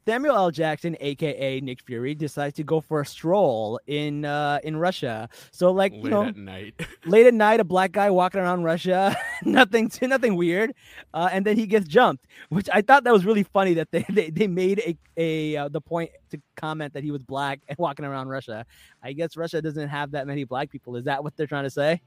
[0.06, 0.50] Samuel L.
[0.52, 5.28] Jackson, aka Nick Fury, decides to go for a stroll in uh in Russia.
[5.50, 6.74] So, like you know, at night.
[7.06, 10.72] late at night, a black guy walking around Russia, nothing, nothing weird,
[11.12, 12.24] uh, and then he gets jumped.
[12.50, 15.68] Which I thought that was really funny that they they, they made a a uh,
[15.70, 18.64] the point to comment that he was black and walking around Russia.
[19.02, 20.94] I guess Russia doesn't have that many black people.
[20.94, 22.00] Is that what they're trying to say?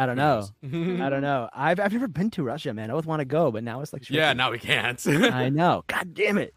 [0.00, 0.48] I don't know.
[0.64, 1.50] I don't know.
[1.54, 2.88] I've I've never been to Russia, man.
[2.88, 4.98] I always want to go, but now it's like yeah, now we can't.
[5.06, 5.84] I know.
[5.88, 6.54] God damn it.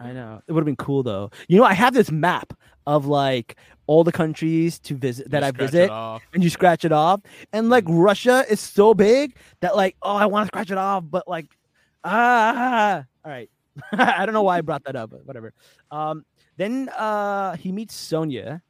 [0.00, 0.42] I know.
[0.48, 1.30] It would have been cool though.
[1.46, 2.52] You know, I have this map
[2.84, 6.90] of like all the countries to visit that You I visit, and you scratch it
[6.90, 7.20] off.
[7.52, 11.04] And like Russia is so big that like, oh, I want to scratch it off,
[11.08, 11.46] but like,
[12.02, 13.48] ah, All right.
[13.92, 15.52] I don't know why I brought that up, but whatever.
[15.92, 16.24] Um,
[16.56, 18.62] then uh, he meets Sonya,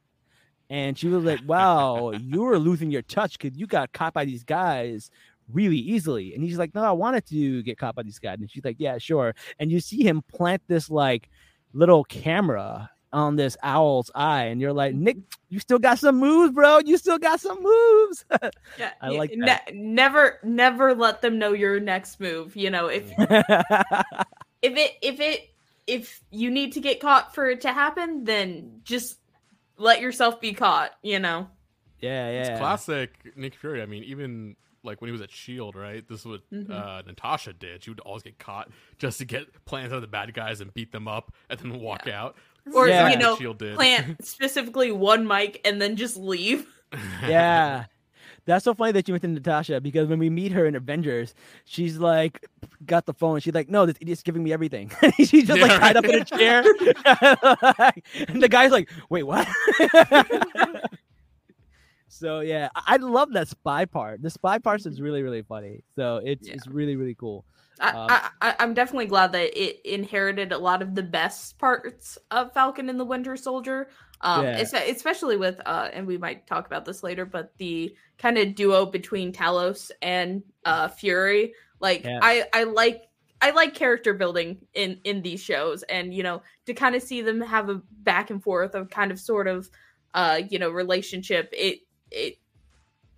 [0.69, 4.25] and she was like, "Wow, you were losing your touch because you got caught by
[4.25, 5.09] these guys
[5.51, 8.49] really easily." And he's like, "No, I wanted to get caught by these guys." And
[8.49, 11.29] she's like, "Yeah, sure." And you see him plant this like
[11.73, 15.03] little camera on this owl's eye, and you're like, mm-hmm.
[15.03, 15.17] "Nick,
[15.49, 16.79] you still got some moves, bro.
[16.79, 18.25] You still got some moves."
[18.77, 19.73] Yeah, I like ne- that.
[19.73, 22.55] never, never let them know your next move.
[22.55, 25.49] You know, if if it if it
[25.87, 29.17] if you need to get caught for it to happen, then just
[29.77, 30.91] let yourself be caught.
[31.01, 31.47] You know.
[31.99, 32.41] yeah, yeah.
[32.51, 33.81] It's classic Nick Fury.
[33.81, 36.07] I mean, even like when he was at Shield, right?
[36.07, 36.69] This is what Mhm.
[36.69, 37.83] uh, Natasha did.
[37.83, 40.73] She would always get caught just to get plans out of the bad guys and
[40.73, 42.35] beat them up, and then walk out.
[42.73, 43.09] Or Yeah.
[43.09, 43.75] you know, Shield did.
[43.75, 46.67] plant specifically one mic and then just leave.
[47.27, 47.85] yeah.
[48.47, 51.97] That's so funny that you mentioned Natasha because when we meet her in Avengers, she's
[51.99, 52.47] like,
[52.85, 53.39] got the phone.
[53.41, 54.89] She's like, no, this idiot's giving me everything.
[55.17, 56.63] she's just like Yeah, tied up in a chair.
[58.29, 59.47] and the guy's like, wait, what?
[62.07, 64.21] so yeah, I I love that spy part.
[64.21, 65.83] The spy part is really, really funny.
[65.95, 66.55] So it's Yeah.
[66.55, 67.45] it's really, really cool.
[67.79, 71.57] I, Um, I, I, I'm definitely glad that it inherited a lot of the best
[71.57, 73.89] parts of Falcon and the Winter Soldier.
[74.21, 74.57] Um, Yeah.
[74.57, 78.85] especially with, uh, and we might talk about this later, but the kind of duo
[78.87, 81.53] between Talos and uh, Fury.
[81.79, 82.19] Like, Yeah.
[82.21, 83.03] I, I like.
[83.39, 87.21] I like character building in in these shows, and you know, to kind of see
[87.21, 89.69] them have a back and forth of kind of sort of,
[90.15, 91.47] uh, you know, relationship.
[91.53, 92.39] It it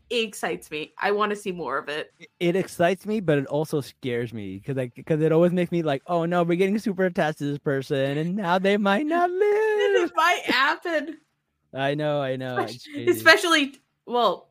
[0.09, 0.93] it excites me.
[0.97, 2.11] I want to see more of it.
[2.39, 5.81] It excites me, but it also scares me because like because it always makes me
[5.83, 9.29] like, oh no, we're getting super attached to this person, and now they might not
[9.29, 9.41] live.
[9.41, 11.17] it might happen.
[11.73, 12.57] I know, I know.
[12.57, 14.49] Especially, especially well,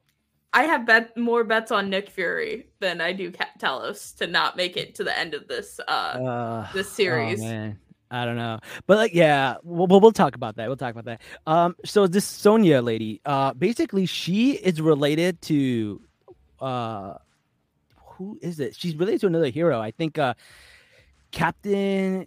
[0.53, 4.57] I have bet more bets on Nick Fury than I do Cat Talos to not
[4.57, 7.40] make it to the end of this uh Uh, this oh, series.
[7.40, 7.79] man.
[8.11, 10.66] I don't know, but like, yeah, we'll, we'll we'll talk about that.
[10.68, 11.21] We'll talk about that.
[11.47, 16.01] Um, so this Sonia lady, uh, basically, she is related to,
[16.61, 17.14] uh,
[17.97, 18.75] who is it?
[18.75, 19.79] She's related to another hero.
[19.81, 20.35] I think, uh,
[21.31, 22.27] Captain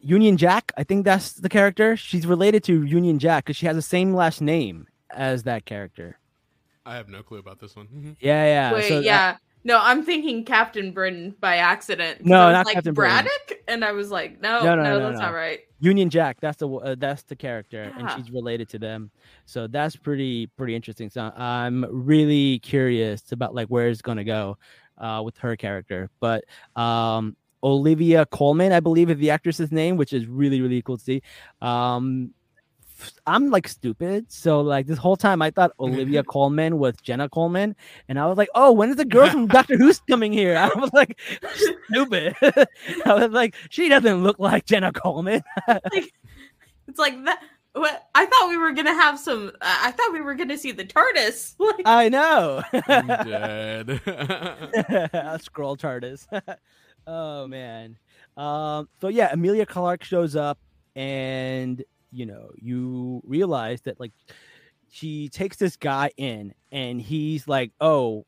[0.00, 0.72] Union Jack.
[0.76, 1.96] I think that's the character.
[1.96, 6.18] She's related to Union Jack because she has the same last name as that character.
[6.84, 7.86] I have no clue about this one.
[7.86, 8.16] Mhm.
[8.20, 8.72] Yeah, yeah.
[8.74, 9.36] Wait, so that- yeah.
[9.64, 12.26] No, I'm thinking Captain Britain by accident.
[12.26, 14.98] No, I not like, Captain Braddock, and I was like, no, No, no, no, no,
[15.06, 15.26] that's no.
[15.26, 15.60] not right.
[15.80, 16.38] Union Jack.
[16.40, 19.10] That's the uh, that's the character, and she's related to them.
[19.46, 21.10] So that's pretty pretty interesting.
[21.10, 24.58] So I'm really curious about like where it's gonna go
[24.98, 26.08] uh, with her character.
[26.20, 26.44] But
[26.76, 31.02] um, Olivia Colman, I believe, is the actress's name, which is really really cool to
[31.04, 31.22] see.
[31.60, 32.32] Um,
[33.26, 37.76] I'm like stupid, so like this whole time I thought Olivia Colman was Jenna Coleman,
[38.08, 40.56] and I was like, oh, when is the girl from Doctor Who's coming here?
[40.56, 41.18] I was like,
[41.90, 42.34] stupid.
[42.42, 45.42] I was like, she doesn't look like Jenna Coleman.
[45.66, 47.42] It's like that.
[47.74, 49.50] What I thought we were gonna have some.
[49.62, 51.54] I I thought we were gonna see the TARDIS.
[51.58, 52.62] Like, I know.
[52.86, 54.00] I'm dead.
[55.42, 56.26] scroll TARDIS.
[57.06, 57.96] oh man.
[58.36, 58.90] Um.
[59.00, 60.58] So yeah, Emilia Clarke shows up,
[60.96, 61.82] and
[62.12, 64.12] you know you realize that like
[64.90, 68.26] she takes this guy in, and he's like, "Oh,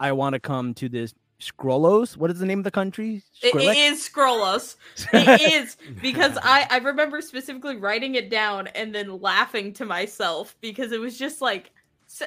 [0.00, 2.16] I want to come to this." Skrullos.
[2.16, 3.22] What is the name of the country?
[3.42, 3.70] It, Skrillex?
[3.70, 4.74] it is Skrullos.
[5.12, 10.56] It is because I I remember specifically writing it down and then laughing to myself
[10.60, 11.70] because it was just like
[12.08, 12.24] su-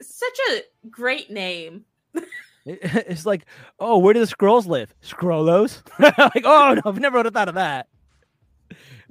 [0.00, 1.84] such a great name.
[2.68, 3.46] It's like,
[3.80, 4.94] oh, where do the Skrulls live?
[5.02, 5.82] Skrullos.
[5.98, 7.88] like, oh no, I've never thought of that.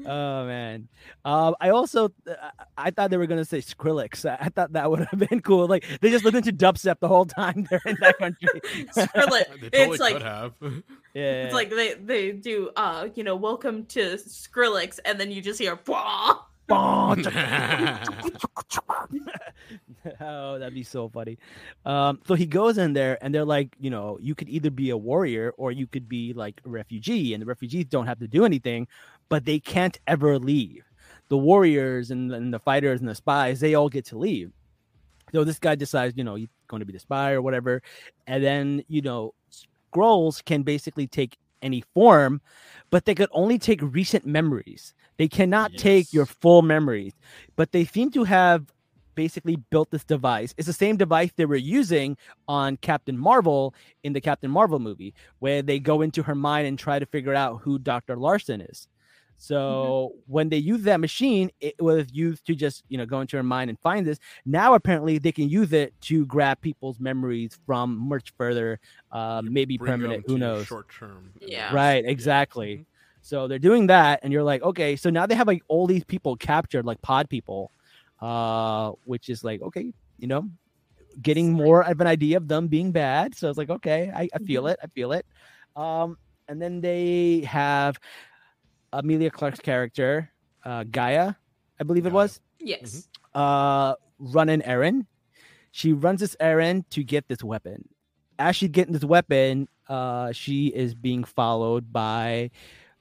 [0.05, 0.87] Oh man.
[1.25, 2.33] Um, I also uh,
[2.77, 4.29] I thought they were gonna say Skrillex.
[4.29, 5.67] I I thought that would have been cool.
[5.67, 8.61] Like they just listened to dubstep the whole time they're in that country.
[8.95, 9.45] Skrillex.
[9.71, 10.53] totally it's like have.
[11.13, 11.43] yeah.
[11.43, 15.59] it's like they they do uh you know welcome to Skrillex and then you just
[15.59, 16.39] hear Bwah!
[16.69, 17.15] oh,
[20.59, 21.37] that'd be so funny.
[21.85, 24.89] Um, so he goes in there, and they're like, you know, you could either be
[24.89, 28.27] a warrior or you could be like a refugee, and the refugees don't have to
[28.27, 28.87] do anything,
[29.29, 30.83] but they can't ever leave.
[31.29, 34.51] The warriors and, and the fighters and the spies, they all get to leave.
[35.33, 37.81] So this guy decides, you know, he's going to be the spy or whatever,
[38.27, 39.33] and then you know,
[39.93, 42.41] Skrulls can basically take any form,
[42.89, 44.93] but they could only take recent memories.
[45.17, 47.13] They cannot take your full memories,
[47.55, 48.71] but they seem to have
[49.15, 50.53] basically built this device.
[50.57, 52.15] It's the same device they were using
[52.47, 56.77] on Captain Marvel in the Captain Marvel movie, where they go into her mind and
[56.77, 58.15] try to figure out who Dr.
[58.15, 58.87] Larson is.
[59.37, 63.37] So when they use that machine, it was used to just you know go into
[63.37, 64.17] her mind and find this.
[64.45, 68.79] Now apparently they can use it to grab people's memories from much further,
[69.11, 70.23] uh, maybe permanent.
[70.27, 70.67] Who knows?
[70.67, 71.33] Short term.
[71.41, 71.73] Yeah.
[71.73, 72.85] Right, exactly.
[73.21, 76.03] So they're doing that, and you're like, okay, so now they have like all these
[76.05, 77.71] people captured, like pod people,
[78.21, 80.49] uh, which is like, okay, you know,
[81.21, 83.35] getting more of an idea of them being bad.
[83.35, 84.71] So it's like, okay, I, I feel Mhm.
[84.73, 85.25] it, I feel it.
[85.75, 87.97] Um, and then they have
[88.97, 90.29] Emilia Clarke's character,
[90.65, 91.35] uh, G'iah,
[91.79, 93.07] I believe it was Yes.
[93.35, 95.05] uh run an errand.
[95.71, 97.87] She runs this errand to get this weapon.
[98.39, 102.49] As she's getting this weapon, uh she is being followed by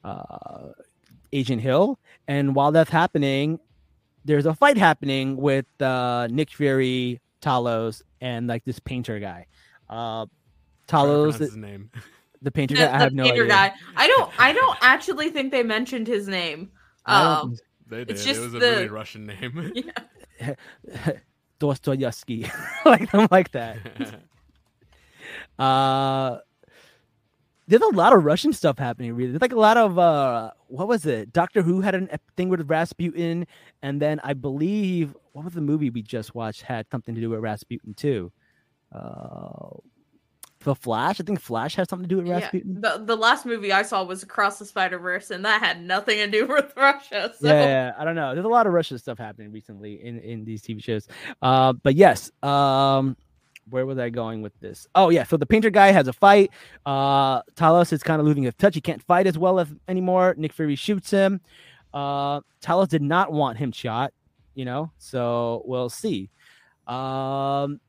[0.05, 0.73] uh
[1.33, 1.99] Agent Hill.
[2.29, 3.59] And while that's happening,
[4.25, 9.47] there's a fight happening with uh Nick Fury, Talos, and like this painter guy.
[9.89, 10.27] Uh
[10.87, 11.91] Talos, pronounce his name.
[12.43, 13.55] the painter The, guy, I the have no painter idea.
[13.55, 13.73] guy.
[13.97, 14.31] I don't.
[14.41, 16.71] I don't actually think they mentioned his name.
[17.07, 17.57] Um,
[17.89, 18.11] They did.
[18.11, 19.73] It's it just was a the- really Russian name.
[20.41, 20.55] yeah.
[21.59, 22.47] Dostoevsky,
[22.85, 23.79] like them like that.
[25.59, 26.39] Uh,
[27.69, 29.15] there's a lot of Russian stuff happening.
[29.15, 31.33] Really, there's like a lot of uh, what was it?
[31.33, 33.47] Doctor Who had a thing with Rasputin,
[33.83, 37.31] and then I believe what was the movie we just watched had something to do
[37.31, 38.31] with Rasputin too.
[38.95, 39.79] Uh,
[40.67, 41.21] the Flash.
[41.21, 42.51] I think Flash had something to do with Yeah.
[42.53, 46.19] The the last movie I saw was Across the Spider Verse, and that had nothing
[46.19, 47.33] to do with Russia.
[47.41, 48.35] So Yeah, yeah, I don't know.
[48.35, 51.07] There's a lot of Russian stuff happening recently in in these TV shows.
[51.41, 53.17] Uh, but yes, um,
[53.71, 54.89] where was I going with this?
[54.97, 56.51] Oh yeah, so the painter guy has a fight.
[56.85, 58.75] Uh, Talos is kind of losing his touch.
[58.75, 60.35] He can't fight as well as anymore.
[60.37, 61.41] Nick Fury shoots him.
[61.95, 64.13] Uh, Talos did not want him shot,
[64.57, 64.91] you know.
[64.99, 66.29] So we'll see.
[66.89, 67.81] Um,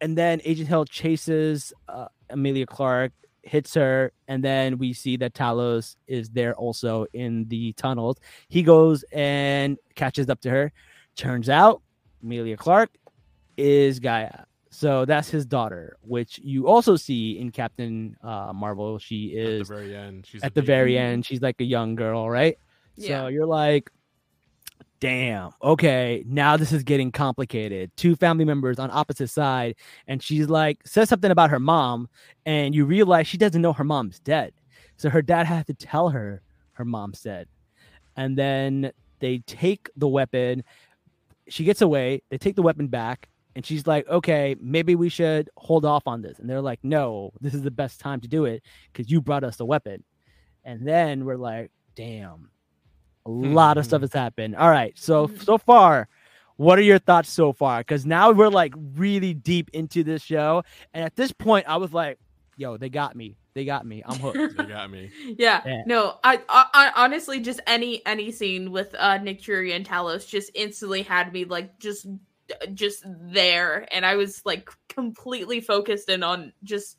[0.00, 3.12] and then Agent Hill chases uh, Emilia Clarke,
[3.46, 8.18] hits her, and then we see that Talos is there also in the tunnels.
[8.48, 10.72] He goes and catches up to her.
[11.16, 11.82] Turns out
[12.22, 12.90] Emilia Clarke
[13.56, 14.44] is G'iah.
[14.70, 18.98] So that's his daughter, which you also see in Captain uh, Marvel.
[18.98, 20.26] She is at the is very end.
[20.26, 20.66] She's at the baby.
[20.66, 21.24] very end.
[21.24, 22.58] She's like a young girl, right?
[22.96, 23.22] Yeah.
[23.22, 23.90] So you're like,
[25.00, 27.90] damn, okay, now this is getting complicated.
[27.96, 32.08] Two family members on opposite side, and she's like says something about her mom,
[32.44, 34.52] and you realize she doesn't know her mom's dead.
[34.96, 37.48] So her dad has to tell her her mom's dead.
[38.16, 40.64] And then they take the weapon.
[41.48, 42.22] She gets away.
[42.30, 43.28] They take the weapon back.
[43.54, 46.38] And she's like, okay, maybe we should hold off on this.
[46.38, 49.44] And they're like, no, this is the best time to do it because you brought
[49.44, 50.04] us the weapon.
[50.64, 52.50] And then we're like, damn,
[53.26, 54.56] a lot of stuff has happened.
[54.56, 54.92] All right.
[54.96, 55.44] So, Mhm.
[55.44, 56.08] so far,
[56.56, 57.80] what are your thoughts so far?
[57.80, 60.62] Because now we're like really deep into this show.
[60.94, 62.18] And at this point, I was like,
[62.56, 63.36] yo, they got me.
[63.54, 64.02] They got me.
[64.06, 64.36] I'm hooked.
[64.56, 65.10] They got me.
[65.38, 65.62] yeah.
[65.66, 65.82] Yeah.
[65.86, 70.26] No, I, I, I honestly just any any scene with uh Nick Fury and Talos
[70.28, 72.06] just instantly had me like just
[72.74, 76.96] just there and I was like completely focused in on just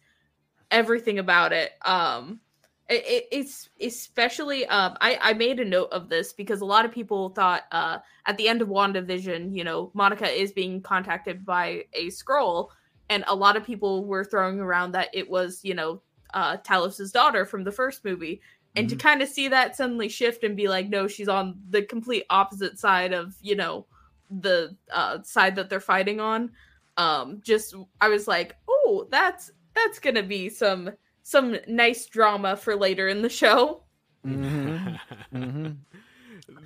[0.71, 1.71] everything about it.
[1.85, 2.41] Um
[2.89, 6.85] it, it, it's especially um I I made a note of this because a lot
[6.85, 11.45] of people thought uh at the end of WandaVision, you know, Monica is being contacted
[11.45, 12.69] by a Skrull
[13.09, 16.01] and a lot of people were throwing around that it was, you know,
[16.33, 18.41] uh Talos's daughter from the first movie.
[18.75, 21.81] And to kind of see that suddenly shift and be like no she's on the
[21.81, 23.85] complete opposite side of you know
[24.29, 26.51] the uh side that they're fighting on.
[26.95, 30.91] Um just i was like oh that's that's gonna be some
[31.27, 33.83] some nice drama for later in the show
[34.25, 34.97] Mhm.
[35.33, 35.77] Mhm.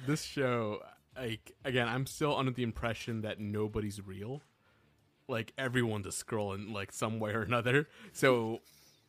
[0.05, 0.79] This show,
[1.17, 4.41] like again, I'm still under the impression that nobody's real.
[5.27, 7.87] Like everyone's a Skrull in like some way or another.
[8.13, 8.59] So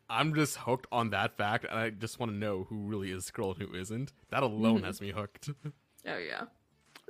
[0.08, 3.30] I'm just hooked on that fact, and I just want to know who really is
[3.30, 4.12] Skrull and who isn't.
[4.30, 4.84] That alone Mhm.
[4.84, 5.50] has me hooked.
[6.06, 6.44] oh yeah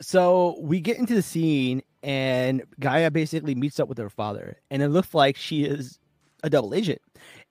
[0.01, 4.83] so we get into the scene and G'iah basically meets up with her father and
[4.83, 5.99] it looks like she is
[6.43, 7.01] a double agent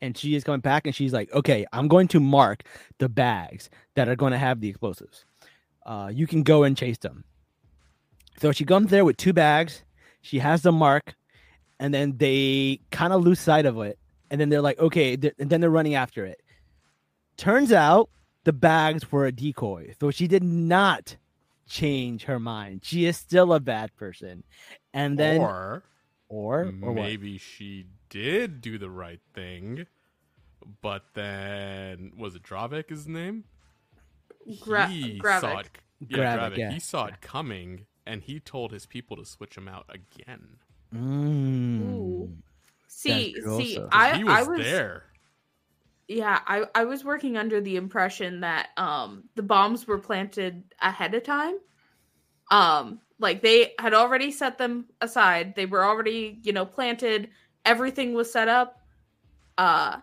[0.02, 2.64] and she is coming back and she's like okay I'm going to mark
[2.98, 5.26] the bags that are going to have the explosives
[5.86, 7.24] uh, you can go and chase them
[8.40, 9.84] so she comes there with two bags
[10.22, 11.16] she has the mark
[11.80, 13.98] and then they kind of lose sight of it
[14.30, 16.42] and then they're like okay th- and then they're running after it
[17.38, 18.10] turns out
[18.44, 21.16] the bags were a decoy so she did not
[21.72, 22.82] change her mind.
[22.84, 24.44] She is still a bad person.
[24.94, 25.84] And then or
[26.28, 26.96] or or, what?
[26.96, 29.88] maybe she did do the right thing,
[30.82, 33.44] but then was it Dravik his name?
[34.60, 35.42] Gra- he Gravik.
[35.42, 35.70] saw it.
[36.08, 36.58] Yeah, Gravik, Gravik.
[36.58, 40.58] yeah, He saw it coming, and he told his people to switch him out again.
[40.94, 41.82] Mm.
[41.96, 42.32] Ooh.
[42.88, 43.90] see true see also.
[43.90, 45.04] 'Cause I, he was, I was there.
[46.10, 51.14] yeah I, I was working under the impression that um the bombs were planted ahead
[51.14, 51.58] of time
[52.52, 57.30] um like they had already set them aside they were already you know planted
[57.64, 58.82] everything was set up
[59.58, 59.98] uh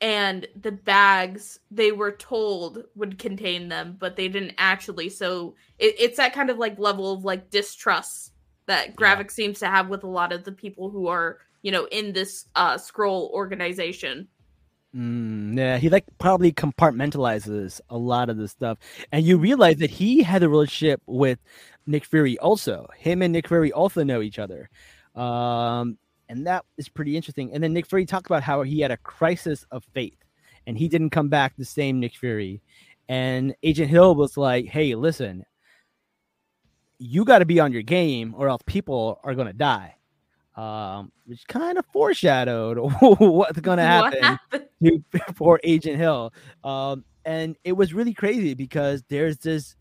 [0.00, 5.10] and the bags they were told would contain them, but they didn't actually.
[5.10, 8.32] So it, it's that kind of like level of like distrust
[8.66, 11.86] that Gravik seems to have with a lot of the people who are you know
[11.86, 14.28] in this uh Skrull organization.
[14.94, 18.78] Mm, yeah, he like probably compartmentalizes a lot of this stuff,
[19.12, 21.38] and you realize that he had a relationship with
[21.86, 22.38] Nick Fury.
[22.38, 24.68] Also, him and Nick Fury also know each other,
[25.14, 25.96] um,
[26.30, 27.52] and that is pretty interesting.
[27.52, 30.16] And then Nick Fury talked about how he had a crisis of faith,
[30.66, 32.62] and he didn't come back the same Nick Fury.
[33.08, 35.44] And Agent Hill was like, "Hey, listen,
[36.98, 39.96] you got to be on your game, or else people are gonna die."
[40.56, 44.38] Um, which kind of foreshadowed what's gonna happen.
[44.50, 45.02] What to
[45.34, 46.32] for Agent Hill.
[46.62, 49.74] Um, and it was really crazy because there's this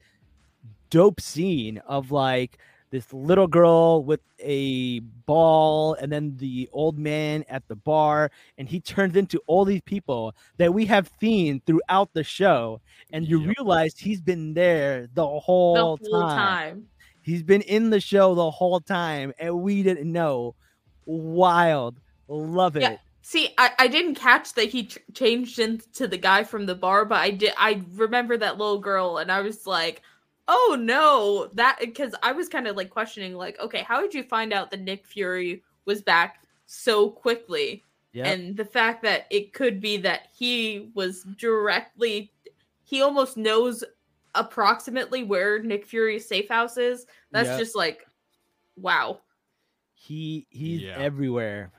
[0.89, 2.57] dope scene of like
[2.91, 8.67] this little girl with a ball and then the old man at the bar and
[8.67, 12.81] he turns into all these people that we have seen throughout the show
[13.13, 13.55] and you Yep.
[13.57, 16.37] realize he's been there the whole, The whole, whole time.
[16.37, 16.85] time.
[17.21, 20.55] he's been in the show the whole time and we didn't know
[21.05, 22.97] wild love it Yeah.
[23.21, 27.05] See, I, I didn't catch that he ch- changed into the guy from the bar,
[27.05, 27.53] but I did.
[27.57, 30.01] I remember that little girl, and I was like,
[30.51, 34.23] "Oh no!" That because I was kind of like questioning, like, okay, how did you
[34.23, 37.83] find out that Nick Fury was back so quickly?
[38.13, 38.25] Yep.
[38.25, 42.31] And the fact that it could be that he was directly,
[42.83, 43.83] he almost knows
[44.33, 47.05] approximately where Nick Fury's safe house is.
[47.31, 47.59] That's Yep.
[47.59, 48.07] just like,
[48.75, 49.21] wow.
[49.93, 50.97] He he's Yeah.
[50.97, 51.71] everywhere.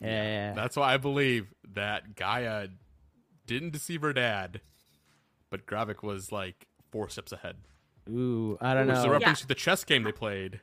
[0.00, 0.52] Yeah.
[0.54, 2.70] That's why I believe that G'iah
[3.46, 4.60] didn't deceive her dad,
[5.50, 7.56] but Gravik was like four steps ahead.
[8.08, 9.12] Ooh, I don't Which is a know.
[9.14, 10.60] reference to the chess game they played,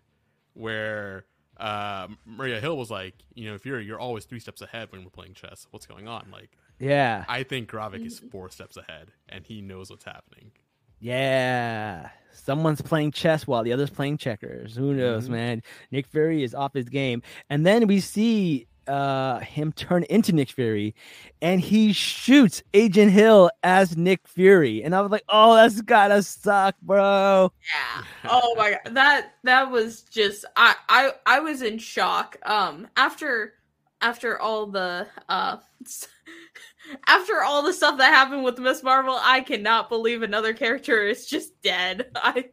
[0.54, 1.26] where
[1.58, 5.04] uh, Maria Hill was like, you know, if you're you're always three steps ahead when
[5.04, 5.68] we're playing chess.
[5.72, 6.28] What's going on?
[6.32, 7.26] Like, Yeah.
[7.28, 10.52] I think Gravik is four steps ahead, and he knows what's happening.
[11.00, 12.10] Yeah.
[12.32, 14.76] Someone's playing chess while the other's playing checkers.
[14.76, 15.32] Who knows, Mhm.
[15.32, 15.64] man?
[15.92, 17.22] Nick Fury is off his game.
[17.50, 20.96] And then we see uh him turn into Nick Fury
[21.42, 24.84] and he shoots Agent Hill as Nick Fury.
[24.84, 28.04] And I was like, "Oh, that's gotta suck, bro." Yeah.
[28.30, 28.96] Oh my god.
[28.96, 32.38] That that was just I I I was in shock.
[32.44, 33.54] Um after
[34.02, 35.58] after all the uh
[37.08, 41.26] after all the stuff that happened with Miss Marvel, I cannot believe another character is
[41.26, 42.12] just dead.
[42.16, 42.50] I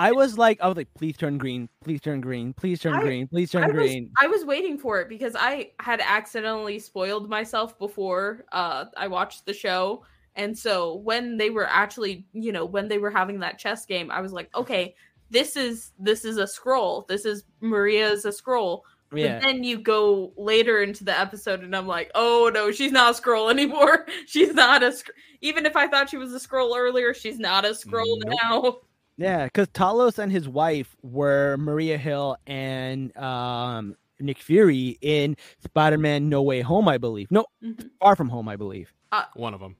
[0.00, 1.68] I was like I was like, "Please turn green.
[1.84, 2.52] Please turn green.
[2.54, 3.28] Please turn I- green.
[3.28, 7.28] Please turn I was, green." I was waiting for it because I had accidentally spoiled
[7.28, 10.04] myself before uh I watched the show.
[10.36, 14.10] And so when they were actually, you know, when they were having that chess game,
[14.10, 14.94] I was like, okay,
[15.28, 17.06] this is this is a Skrull.
[17.06, 18.82] This is Maria's a Skrull.
[19.12, 19.38] Yeah.
[19.40, 23.18] But then you go later into the episode, and I'm like, oh no, she's not
[23.18, 24.06] a Skrull anymore.
[24.26, 27.64] She's not a sc- even if I thought she was a Skrull earlier, she's not
[27.64, 28.38] a Skrull Nope.
[28.42, 28.76] now.
[29.20, 36.28] Yeah, because Talos and his wife were Maria Hill and um, Nick Fury in Spider-Man:
[36.30, 37.30] No Way Home, I believe.
[37.30, 37.90] No, Mhm.
[38.00, 38.92] Far From Home, I believe.
[39.34, 39.76] One of them.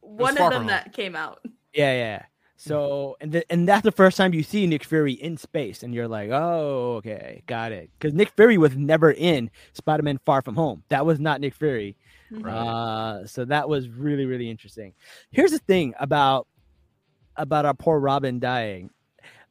[0.00, 1.40] One of them from that came out.
[1.72, 2.22] Yeah, yeah.
[2.58, 5.94] So, and th- and that's the first time you see Nick Fury in space, and
[5.94, 7.90] you're like, oh, okay, got it.
[7.98, 10.82] Because Nick Fury was never in Spider-Man: Far From Home.
[10.90, 11.96] That was not Nick Fury.
[12.32, 12.46] Mhm.
[12.50, 14.92] Uh, so that was really, really interesting.
[15.30, 16.48] Here's the thing about
[17.36, 18.90] about our poor Robin dying.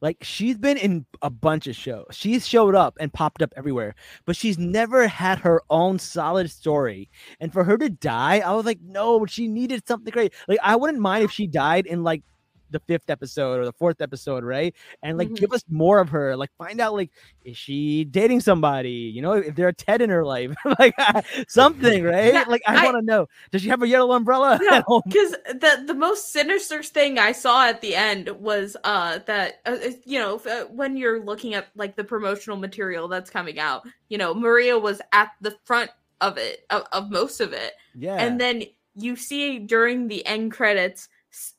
[0.00, 2.06] Like she's been in a bunch of shows.
[2.10, 3.94] She's showed up and popped up everywhere,
[4.26, 7.10] but she's never had her own solid story.
[7.40, 10.34] And for her to die, I was like, no, she needed something great.
[10.48, 12.22] Like I wouldn't mind if she died in like
[12.70, 14.74] the fifth episode or the fourth episode, right?
[15.02, 15.36] And like Mhm.
[15.36, 16.36] give us more of her.
[16.36, 17.10] Like find out like
[17.44, 18.90] is she dating somebody?
[19.14, 20.94] You know, if there's a Ted in her life, like
[21.48, 22.34] something, right?
[22.34, 23.28] Yeah, like I, I- want to know.
[23.50, 27.66] Does she have a yellow umbrella No, because the the most sinister thing I saw
[27.66, 31.68] at the end was uh that uh, uh, you know uh, when you're looking at
[31.76, 35.90] like the promotional material that's coming out, you know Maria was at the front
[36.20, 38.64] of it of, of most of it, Yeah, and then
[38.94, 41.08] you see during the end credits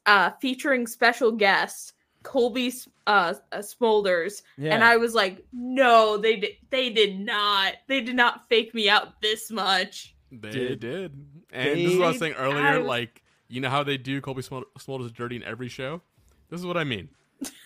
[0.05, 4.73] uh featuring special guests Cobie S- uh, uh Smulders, yeah.
[4.73, 8.89] and I was like, no, they did they did not they did not fake me
[8.89, 10.13] out this much.
[10.31, 10.79] They Dude.
[10.81, 11.25] did.
[11.53, 12.59] And this is what I was saying earlier.
[12.65, 16.01] I Like, you know how they do Cobie Smol- Smulders dirty in every show?
[16.49, 17.07] This is what I mean.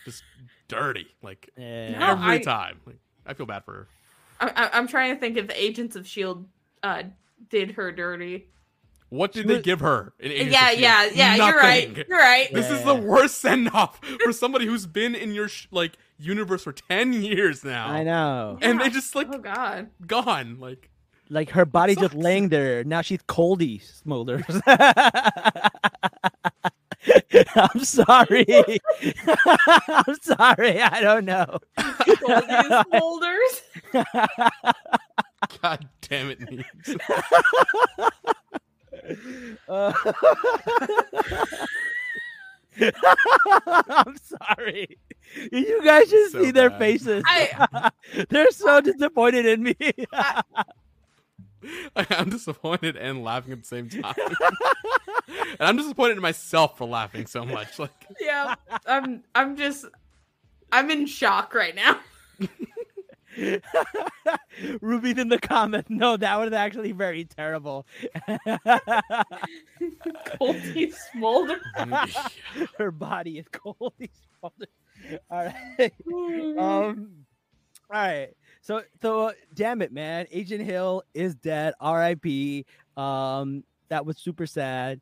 [0.05, 0.23] Just
[0.67, 1.07] dirty.
[1.23, 1.97] Like, Yeah.
[1.97, 2.81] No, every I- time.
[2.85, 3.87] Like, I feel bad for her.
[4.39, 6.45] I, I, I'm trying to think if the Agents of Shield
[6.83, 7.03] uh
[7.49, 8.47] did her dirty.
[9.11, 10.13] What did She they was- give her?
[10.19, 11.35] In Agents yeah, yeah, yeah.
[11.35, 11.97] You're right.
[12.07, 12.47] You're right.
[12.53, 12.93] This is Yeah.
[12.93, 17.11] the worst send off for somebody who's been in your sh- like universe for ten
[17.11, 17.89] years now.
[17.89, 18.57] I know.
[18.61, 19.89] And they just like oh god.
[20.07, 20.59] gone.
[20.61, 20.89] Like
[21.29, 22.85] like her body just laying there.
[22.85, 24.61] Now she's coldy smolders.
[27.55, 28.45] I'm sorry.
[29.87, 30.81] I'm sorry.
[30.81, 31.57] I don't know.
[32.05, 33.61] Goldie Smolders.
[35.61, 36.97] God damn it, Neebs.
[39.67, 39.93] Uh,
[43.67, 44.97] I'm sorry.
[45.51, 46.79] You guys should So see their bad.
[46.79, 47.23] faces.
[47.25, 47.91] I-
[48.29, 49.75] They're so disappointed in me.
[51.95, 54.13] I'm disappointed and laughing at the same time.
[55.27, 57.77] and I'm disappointed in myself for laughing so much.
[57.77, 58.55] Like, yeah,
[58.85, 59.23] I'm.
[59.35, 59.85] I'm just.
[60.71, 61.99] I'm in shock right now.
[64.81, 65.89] Ruby's in the comments.
[65.89, 67.85] No, that was actually very terrible.
[70.39, 71.59] Goldie Smolder.
[72.77, 73.93] Her body is cold.
[74.43, 74.51] All
[75.31, 75.93] right.
[76.57, 77.11] Um.
[77.89, 78.29] All right.
[78.61, 80.27] So, so uh, damn it, man.
[80.31, 81.73] Agent Hill is dead.
[81.79, 82.65] R.I.P.
[82.97, 83.63] Um.
[83.89, 85.01] That was super sad.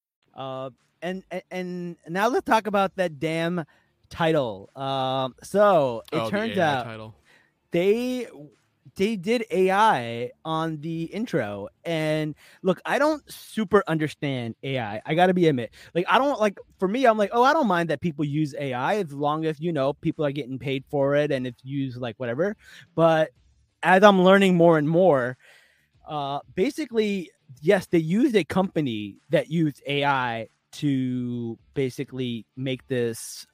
[0.35, 0.69] Uh,
[1.01, 3.65] and, and now let's talk about that damn
[4.09, 4.69] title.
[4.75, 7.15] Um, so it oh, the turns AI out title.
[7.71, 8.27] they
[8.95, 11.69] they did AI on the intro.
[11.85, 15.01] And look, I don't super understand AI.
[15.05, 15.71] I gotta be admit.
[15.95, 18.53] Like I don't like for me, I'm like, oh, I don't mind that people use
[18.59, 21.97] AI as long as you know people are getting paid for it and it's used
[21.97, 22.55] like whatever.
[22.95, 23.31] But
[23.81, 25.37] as I'm learning more and more,
[26.07, 27.31] uh basically,
[27.61, 33.45] yes, they used a company that used AI to basically make this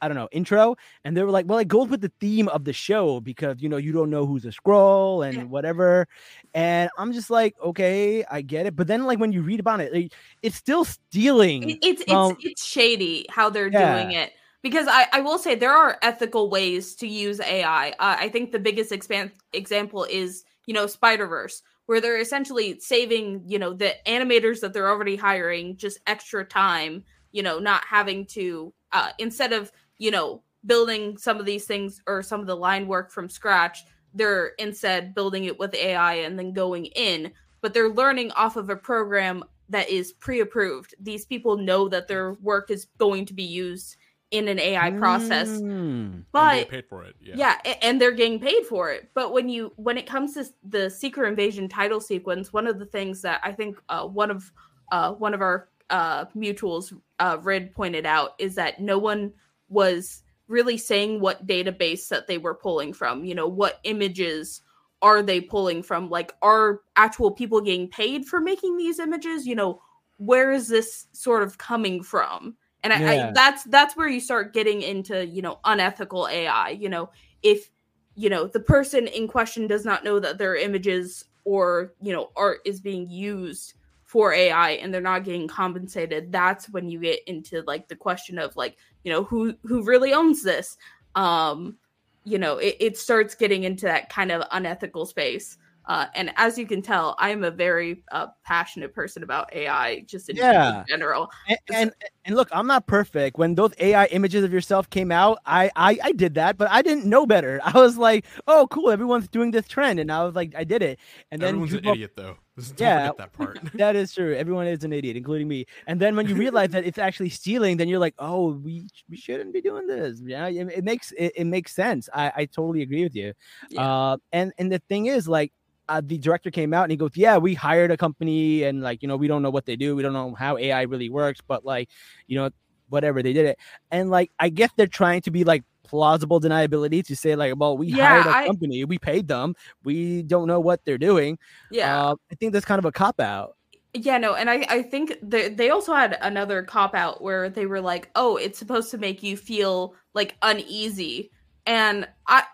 [0.00, 0.76] I don't know, intro.
[1.04, 3.68] And they were like, well, it goes with the theme of the show because, you
[3.68, 6.06] know, you don't know who's a Skrull and whatever.
[6.54, 8.76] And I'm just like, okay, I get it.
[8.76, 11.68] But then, like, when you read about it, like, it's still stealing.
[11.70, 13.94] It- it's from- it's it's shady how they're Yeah.
[14.04, 17.90] doing it because I I will say there are ethical ways to use AI.
[17.98, 22.78] Uh, I think the biggest expan- example is you know Spider Verse where they're essentially
[22.80, 27.02] saving you know the animators that they're already hiring just extra time.
[27.32, 32.02] You know, not having to uh, instead of you know building some of these things
[32.06, 36.38] or some of the line work from scratch, they're instead building it with AI and
[36.38, 37.32] then going in.
[37.62, 40.94] But they're learning off of a program that is pre-approved.
[41.00, 43.96] These people know that their work is going to be used
[44.30, 45.48] in an AI process.
[45.48, 45.62] Mm.
[45.62, 47.16] And they But paid for it.
[47.20, 47.34] Yeah.
[47.36, 49.10] yeah, and they're getting paid for it.
[49.14, 52.86] But when you when it comes to the Secret Invasion title sequence, one of the
[52.86, 54.52] things that I think uh, one of
[54.92, 59.32] uh, one of our uh, mutuals, uh, Rid, pointed out is that no one
[59.68, 63.24] was really saying what database that they were pulling from.
[63.24, 64.62] You know, what images
[65.00, 66.10] are they pulling from?
[66.10, 69.46] Like, are actual people getting paid for making these images?
[69.46, 69.82] You know,
[70.16, 72.56] where is this sort of coming from?
[72.84, 73.28] And I, Yeah.
[73.28, 76.70] I that's that's where you start getting into you know unethical AI.
[76.70, 77.10] You know,
[77.42, 77.70] if
[78.14, 82.30] you know the person in question does not know that their images or you know
[82.36, 83.74] art is being used
[84.04, 88.38] for AI and they're not getting compensated, that's when you get into like the question
[88.38, 90.76] of like you know who who really owns this.
[91.14, 91.76] Um,
[92.24, 95.56] you know, it, it starts getting into that kind of unethical space.
[95.88, 100.00] Uh, and as you can tell, I am a very uh, passionate person about AI,
[100.06, 100.84] just in, Yeah.
[100.88, 101.30] general.
[101.48, 101.92] and, and
[102.26, 103.38] and look, I'm not perfect.
[103.38, 106.82] When those AI images of yourself came out, I, I I did that, but I
[106.82, 107.58] didn't know better.
[107.64, 110.82] I was like, oh, cool, everyone's doing this trend, and I was like, I did
[110.82, 110.98] it.
[111.30, 112.36] And then Everyone's an idiot though.
[112.76, 113.10] Don't Yeah.
[113.16, 113.58] that part.
[113.74, 114.34] that is true.
[114.34, 115.64] Everyone is an idiot, including me.
[115.86, 119.16] And then when you realize that it's actually stealing, then you're like, oh, we we
[119.16, 120.20] shouldn't be doing this.
[120.24, 122.08] Yeah, it, it makes it, it makes sense.
[122.12, 123.32] I I totally agree with you.
[123.70, 123.82] Yeah.
[123.82, 125.52] Uh, and and the thing is, like,
[125.88, 129.02] uh, the director came out and he goes, yeah, we hired a company, and like,
[129.02, 131.40] you know, we don't know what they do, we don't know how AI really works,
[131.46, 131.88] but like,
[132.26, 132.50] you know,
[132.88, 133.58] whatever they did it,
[133.90, 137.76] and like, I guess they're trying to be like plausible deniability to say like, well,
[137.76, 141.38] we Yeah, hired a I- company, we paid them, we don't know what they're doing.
[141.70, 142.10] yeah.
[142.10, 143.56] Uh, I think that's kind of a cop out.
[143.94, 147.66] Yeah, no, and I, I think they they also had another cop out where they
[147.66, 151.30] were like, "Oh, it's supposed to make you feel like uneasy,"
[151.66, 152.44] and I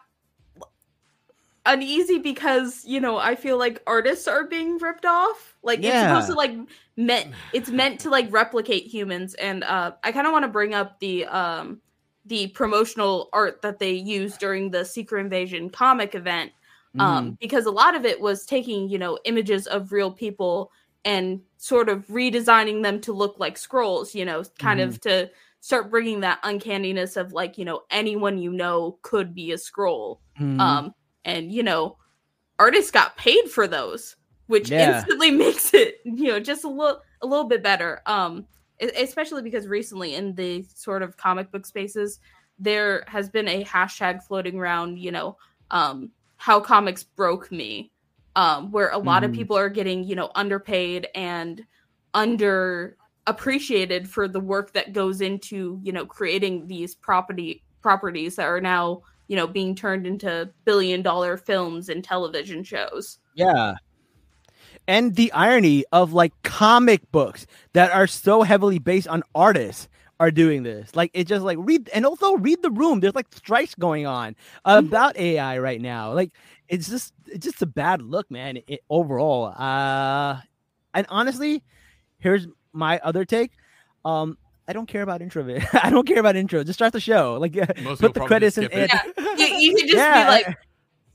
[1.67, 5.57] uneasy because you know I feel like artists are being ripped off.
[5.63, 6.53] Like it's supposed to like
[6.97, 10.75] meant it's meant to like replicate humans, and uh, I kind of want to bring
[10.75, 11.81] up the um
[12.27, 16.53] the promotional art that they used during the Secret Invasion comic event.
[17.01, 20.71] um because a lot of it was taking you know images of real people
[21.05, 25.29] and sort of redesigning them to look like Skrulls you know kind of to
[25.61, 30.21] start bringing that uncanniness of like you know anyone you know could be a Skrull
[30.39, 30.61] Mhm.
[30.61, 30.95] um
[31.25, 31.97] and you know
[32.59, 34.17] artists got paid for those
[34.47, 34.79] which Yeah.
[34.79, 38.47] instantly makes it you know just a little a little bit better um
[38.97, 42.19] especially because recently in the sort of comic book spaces
[42.59, 45.37] there has been a hashtag floating around you know
[45.71, 47.93] um how comics broke me
[48.37, 49.35] um where a lot of Mhm.
[49.35, 51.65] people are getting you know underpaid and
[52.15, 52.97] under
[53.27, 58.61] appreciated for the work that goes into you know creating these property properties that are
[58.61, 63.75] now you know being turned into billion dollar films and television shows Yeah.
[64.87, 69.89] And the irony of like comic books that are so heavily based on artists
[70.21, 70.95] are doing this.
[70.95, 73.01] Like it just like read and also read the room.
[73.01, 76.13] There's like strikes going on about AI right now.
[76.13, 76.33] Like
[76.69, 78.59] it's just it's just a bad look, man.
[78.67, 79.55] It, overall.
[79.57, 80.41] Uh
[80.93, 81.63] and honestly,
[82.19, 83.53] here's my other take.
[84.05, 84.37] Um
[84.67, 85.43] I don't care about intro.
[85.43, 86.65] vid- I don't care about intro.
[86.65, 87.35] Just start the show.
[87.41, 88.65] Like Most put the credits in.
[88.65, 90.59] skip and- you, you could just Yeah, be like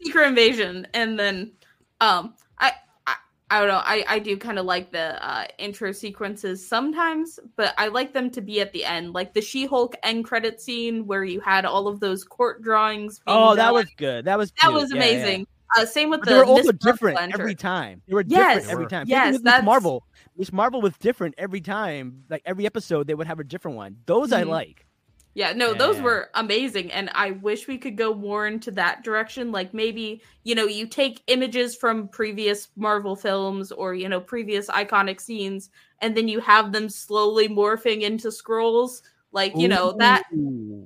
[0.01, 1.51] secret invasion and then
[1.99, 2.71] um i
[3.05, 3.15] i,
[3.51, 7.73] I don't know i i do kind of like the uh intro sequences sometimes but
[7.77, 11.25] i like them to be at the end like the she-hulk end credit scene where
[11.25, 14.23] you had all of those court drawings being Oh, that was good.
[14.23, 14.73] That was that cute.
[14.73, 15.03] was Yeah, yeah.
[15.11, 15.47] amazing
[15.77, 17.41] uh same with But the they were also Miss different enter.
[17.41, 18.01] every time.
[18.07, 19.05] They were Yes, different every time.
[19.07, 20.03] Yes, thing with that's- Marvel.
[20.39, 22.23] Miss Marvel was different every time.
[22.29, 23.97] Like every episode, they would have a different one.
[24.05, 24.47] Those I Mhm.
[24.47, 24.85] like.
[25.35, 26.91] Yeah, no, those were amazing.
[26.91, 29.51] And I wish we could go more into that direction.
[29.51, 34.67] Like maybe, you know, you take images from previous Marvel films or, you know, previous
[34.67, 35.69] iconic scenes,
[36.01, 39.01] and then you have them slowly morphing into Skrulls.
[39.31, 40.23] Like, you know, that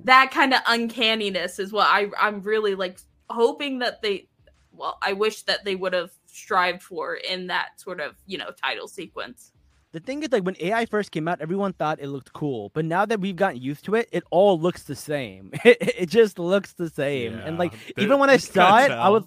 [0.04, 2.98] that kind of uncanniness is what I I'm really like
[3.30, 4.28] hoping that they
[4.72, 8.50] well, I wish that they would have strived for in that sort of, you know,
[8.62, 9.52] title sequence.
[9.92, 12.84] The thing is, like when AI first came out, everyone thought it looked cool, but
[12.84, 15.52] now that we've gotten used to it, it all looks the same.
[15.64, 17.34] It, it just looks the same.
[17.38, 19.22] and like Yeah, even when I saw it, I was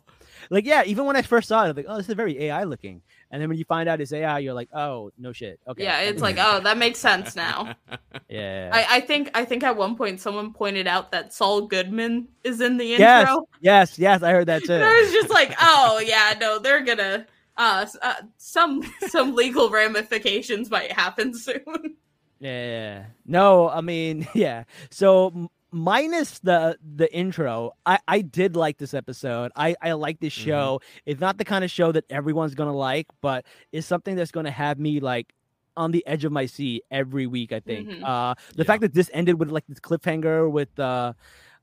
[0.50, 0.84] like, yeah.
[0.86, 3.02] Even when I first saw it, I was like, oh, this is very AI looking.
[3.32, 5.60] And then when you find out it's AI, you're like, oh, no shit.
[5.68, 5.84] Okay.
[5.84, 7.76] Yeah, it's like, oh, that makes sense now.
[8.30, 8.70] yeah.
[8.72, 12.62] I, I think I think at one point someone pointed out that Saul Goodman is
[12.62, 13.48] in the yes, intro.
[13.62, 14.24] yes, yes.
[14.24, 14.74] I heard that too.
[14.74, 17.26] And I was just like, oh yeah, no, they're gonna
[17.58, 21.96] uh, uh some some legal ramifications might happen soon.
[22.40, 23.06] Yeah.
[23.26, 24.64] No, I mean, yeah.
[24.90, 29.52] So minus the the intro, I I did like this episode.
[29.56, 30.44] I I like this Mhm.
[30.46, 30.82] show.
[31.06, 34.52] It's not the kind of show that everyone's gonna like, but it's something that's gonna
[34.52, 35.34] have me like
[35.76, 37.52] on the edge of my seat every week.
[37.52, 37.90] I think.
[37.90, 38.04] Mhm.
[38.04, 38.68] Uh, the Yeah.
[38.68, 41.14] fact that this ended with like this cliffhanger with uh.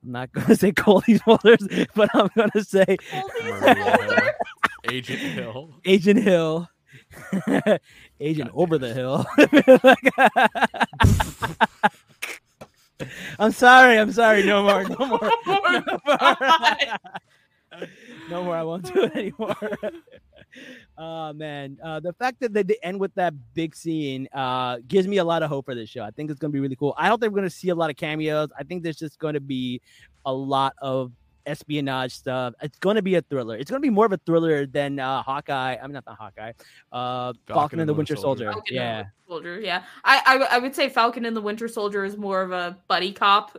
[0.03, 2.85] I'm not gonna say Coldie's Boulders, but I'm gonna say
[4.91, 5.73] Agent Hill.
[5.83, 6.69] Agent Hill.
[8.19, 9.25] Agent God over the hill.
[13.39, 13.97] I'm sorry.
[13.97, 14.43] I'm sorry.
[14.43, 14.83] No more.
[14.83, 15.31] No more.
[15.45, 15.59] No
[16.05, 16.97] more.
[18.29, 18.55] no more.
[18.55, 19.55] I won't do it anymore.
[20.97, 25.05] Oh man, uh, the fact that they, they end with that big scene uh, gives
[25.07, 26.01] me a lot of hope for this show.
[26.01, 26.93] I think it's gonna be really cool.
[26.97, 28.49] I hope they're gonna see a lot of cameos.
[28.57, 29.81] I think there's just gonna be
[30.25, 31.11] a lot of
[31.45, 32.53] espionage stuff.
[32.61, 33.55] It's gonna be a thriller.
[33.57, 35.75] It's gonna be more of a thriller than uh, Hawkeye.
[35.75, 36.53] I'm mean, not the Hawkeye.
[36.91, 38.51] Uh, Falcon, and the Winter Soldier.
[38.51, 39.83] Falcon and the Yeah, Winter Soldier, yeah.
[40.03, 42.77] I, I w- I would say Falcon and the Winter Soldier is more of a
[42.87, 43.57] buddy cop.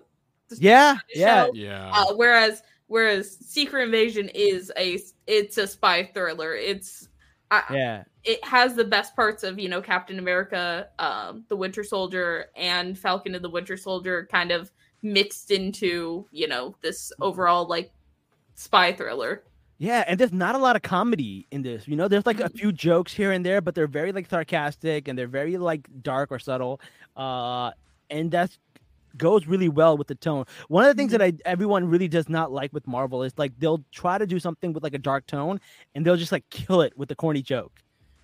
[0.59, 1.47] yeah, yeah.
[1.47, 1.53] show.
[1.55, 1.91] Yeah.
[1.93, 6.55] Uh, whereas whereas Secret Invasion is a it's a spy thriller.
[6.55, 7.09] It's
[7.51, 11.84] I, Yeah, it has the best parts of you know Captain America, um, the Winter
[11.84, 14.70] Soldier, and Falcon and the Winter Soldier kind of
[15.13, 17.23] mixed into you know this mm-hmm.
[17.25, 17.93] overall like
[18.55, 19.45] spy thriller.
[19.79, 21.87] yeah, and there's not a lot of comedy in this.
[21.87, 22.59] You know, there's like a mm-hmm.
[22.59, 26.33] few jokes here and there, but they're very like sarcastic and they're very like dark
[26.33, 26.81] or subtle.
[27.17, 27.71] Uh,
[28.11, 28.57] and that
[29.19, 30.45] goes really well with the tone.
[30.69, 31.47] One of the things that mm-hmm.
[31.47, 34.73] I everyone really does not like with Marvel is like they'll try to do something
[34.73, 35.61] with like a dark tone
[35.95, 37.81] and they'll just like kill it with a corny joke.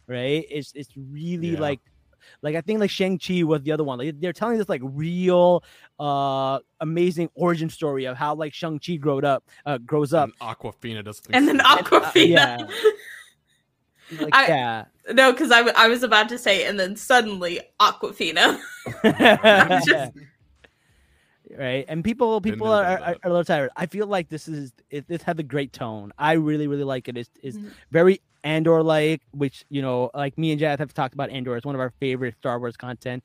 [0.06, 0.44] Right?
[0.50, 1.60] It's it's really Yeah.
[1.60, 1.80] like
[2.42, 3.98] like I think like Shang-Chi was the other one.
[3.98, 5.62] Like they're telling this like real
[5.98, 10.30] uh amazing origin story of how like Shang-Chi growed up uh grows up.
[10.40, 12.28] And Awkwafina does And then Awkwafina.
[12.28, 12.58] yeah.
[14.20, 14.84] Like I- yeah.
[15.12, 18.60] no, because I, w- I was about to say, and then suddenly Awkwafina.
[19.86, 20.12] just-
[21.58, 24.72] right and people people are, are, are a little tired i feel like this is
[24.90, 27.70] it, this has a great tone i really really like it it's, it's Mhm.
[27.90, 31.66] very andor like which you know like me and jazz have talked about andor it's
[31.66, 33.22] one of our favorite star wars content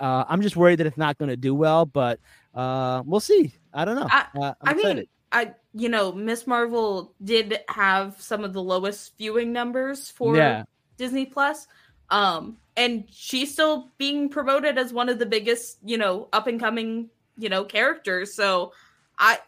[0.00, 2.18] uh i'm just worried that it's not going to do well but
[2.54, 6.46] uh we'll see i don't know I- uh, i'm I mean, I you know Miss
[6.46, 10.64] Marvel did have some of the lowest viewing numbers for Yeah.
[10.96, 11.66] Disney Plus.
[12.10, 16.58] Um and she's still being promoted as one of the biggest, you know, up and
[16.60, 18.34] coming, you know, characters.
[18.34, 18.72] So
[19.18, 19.38] I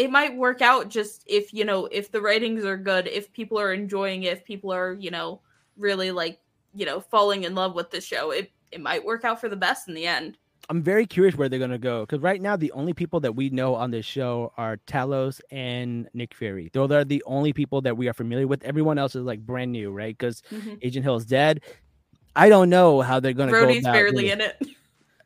[0.00, 3.60] it might work out just if, you know, if the ratings are good, if people
[3.60, 5.42] are enjoying it, if people are, you know,
[5.76, 6.40] really like,
[6.74, 9.56] you know, falling in love with the show, it it might work out for the
[9.56, 10.38] best in the end.
[10.70, 13.50] I'm very curious where they're gonna go because right now the only people that we
[13.50, 16.70] know on this show are Talos and Nick Fury.
[16.72, 18.64] Those are the only people that we are familiar with.
[18.64, 20.16] Everyone else is like brand new, right?
[20.16, 20.76] Because mm-hmm.
[20.80, 21.60] Agent Hill is dead.
[22.34, 24.66] I don't know how they're gonna go about barely doing- in it.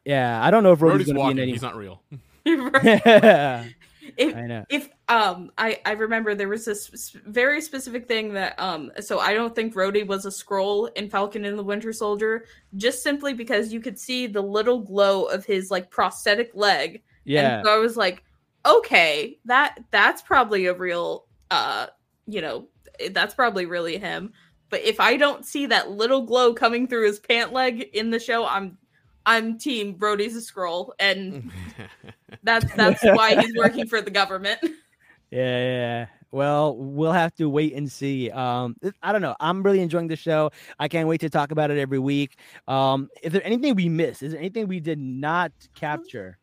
[0.04, 1.36] Yeah, I don't know if Rhodey's Brody's gonna walking.
[1.36, 1.52] be in any.
[1.52, 2.02] He's not real.
[2.44, 3.64] yeah,
[4.16, 4.64] if I know.
[4.68, 9.34] if um I I remember there was this very specific thing that um so I
[9.34, 12.46] don't think Rhodey was a Skrull in Falcon and the Winter Soldier
[12.76, 17.02] just simply because you could see the little glow of his like prosthetic leg.
[17.24, 18.22] Yeah, and so I was like
[18.66, 21.86] okay that that's probably a real uh
[22.26, 22.68] you know
[23.10, 24.32] that's probably really him.
[24.70, 28.18] But if I don't see that little glow coming through his pant leg in the
[28.18, 28.78] show I'm
[29.26, 30.90] I'm team Brody's a Skrull.
[30.98, 31.50] And
[32.44, 34.60] that's that's why he's working for the government.
[35.30, 36.06] yeah, yeah.
[36.30, 38.30] Well, we'll have to wait and see.
[38.30, 39.36] Um, I don't know.
[39.38, 40.50] I'm really enjoying the show.
[40.80, 42.38] I can't wait to talk about it every week.
[42.66, 44.22] Um, is there anything we missed?
[44.22, 46.38] Is there anything we did not capture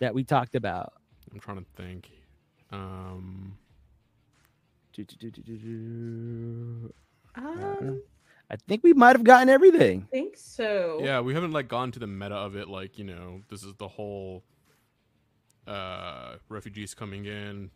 [0.00, 0.92] that we talked about?
[1.32, 2.10] I'm trying to think.
[2.72, 3.56] Um,
[4.92, 6.92] Do, do, do.
[7.36, 8.02] Um,
[8.50, 10.08] I think we might have gotten everything.
[10.08, 10.98] I think so.
[11.02, 12.68] yeah, we haven't like gone to the meta of it.
[12.68, 14.42] Like you know, this is the whole
[15.68, 17.70] uh refugees coming in,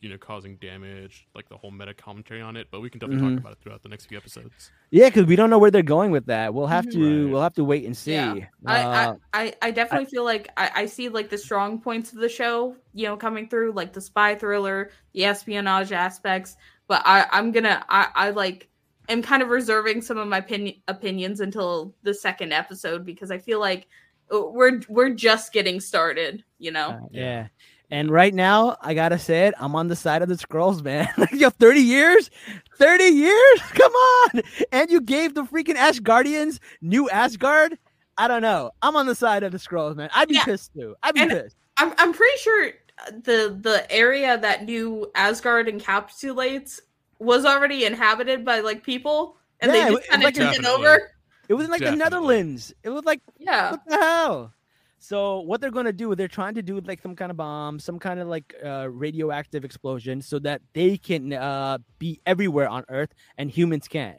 [0.00, 1.26] you know, causing damage.
[1.34, 2.68] Like the whole meta commentary on it.
[2.70, 3.34] But we can definitely Mhm.
[3.34, 4.70] talk about it throughout the next few episodes.
[4.90, 6.54] Yeah, because we don't know where they're going with that.
[6.54, 7.24] We'll have to.
[7.24, 7.30] Right.
[7.32, 8.12] We'll have to wait and see.
[8.12, 8.34] Yeah.
[8.66, 12.12] I, Uh, I, I, I definitely feel like I, I see like the strong points
[12.12, 16.56] of the show, you know, coming through, like the spy thriller, the espionage aspects.
[16.86, 18.68] But I, I'm gonna, I, I like,
[19.08, 23.38] am kind of reserving some of my opinion, opinions until the second episode because I
[23.38, 23.86] feel like
[24.30, 26.88] we're we're just getting started, you know.
[26.90, 27.46] Uh, yeah.
[27.90, 31.08] And right now, I gotta say it, I'm on the side of the Skrulls, man.
[31.16, 32.30] Like, yo, 30 years?
[32.78, 33.60] 30 years?
[33.74, 34.42] Come on!
[34.72, 37.78] And you gave the freaking Asgardians new Asgard?
[38.16, 38.70] I don't know.
[38.82, 40.08] I'm on the side of the Skrulls, man.
[40.14, 40.44] I'd be Yeah.
[40.44, 40.94] pissed too.
[41.02, 41.56] I'd be And- pissed.
[41.76, 42.70] I'm I'm pretty sure
[43.10, 46.80] the the area that new Asgard encapsulates
[47.18, 50.64] was already inhabited by like people, and Yeah, they just kind of like took it
[50.66, 51.10] over.
[51.48, 52.72] It was in like the Netherlands.
[52.82, 54.52] It was like Yeah, what the hell?
[54.98, 56.14] So what they're gonna do?
[56.14, 59.64] They're trying to do like some kind of bomb, some kind of like uh, radioactive
[59.64, 64.18] explosion, so that they can uh, be everywhere on Earth and humans can't.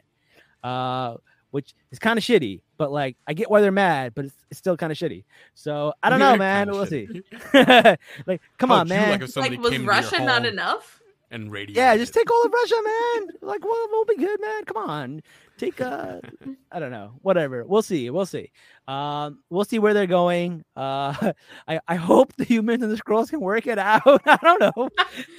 [0.62, 1.16] Uh,
[1.50, 4.58] which is kind of shitty, but like I get why they're mad, but it's, it's
[4.58, 5.24] still kind of shitty.
[5.54, 6.70] So I don't know, Kinda man.
[6.70, 7.22] We'll shitty.
[7.52, 7.96] see.
[8.26, 9.10] like, come How on, would you man.
[9.10, 11.00] Like if somebody like was came to your Russia not home enough?
[11.30, 11.74] And radio.
[11.74, 13.28] yeah, just take all of Russia, man.
[13.42, 14.64] Like, well, we'll be good, man.
[14.64, 15.22] Come on,
[15.58, 16.20] take uh,
[16.72, 17.64] I don't know, whatever.
[17.64, 18.10] We'll see.
[18.10, 18.50] We'll see.
[18.88, 20.64] Um, we'll see where they're going.
[20.76, 21.32] Uh,
[21.68, 24.02] I I hope the humans and the Skrulls can work it out.
[24.26, 24.88] I don't know.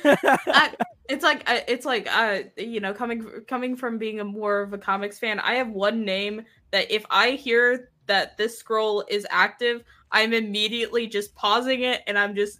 [0.03, 0.73] I,
[1.09, 4.73] it's like I- it's like uh you know coming coming from being a more of
[4.73, 9.25] a comics fan, I have one name that if I hear that this Skrull is
[9.29, 12.59] active, I'm immediately just pausing it and I'm just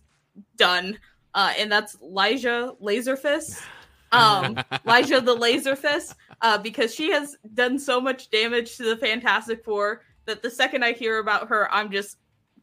[0.57, 0.97] done.
[1.33, 3.61] Uh, and that's Lyja Lazerfist.
[4.13, 4.55] Um,
[4.85, 10.01] Lyja the Lazerfist, uh, because she has done so much damage to the Fantastic Four
[10.25, 12.15] that the second I hear about her, I'm just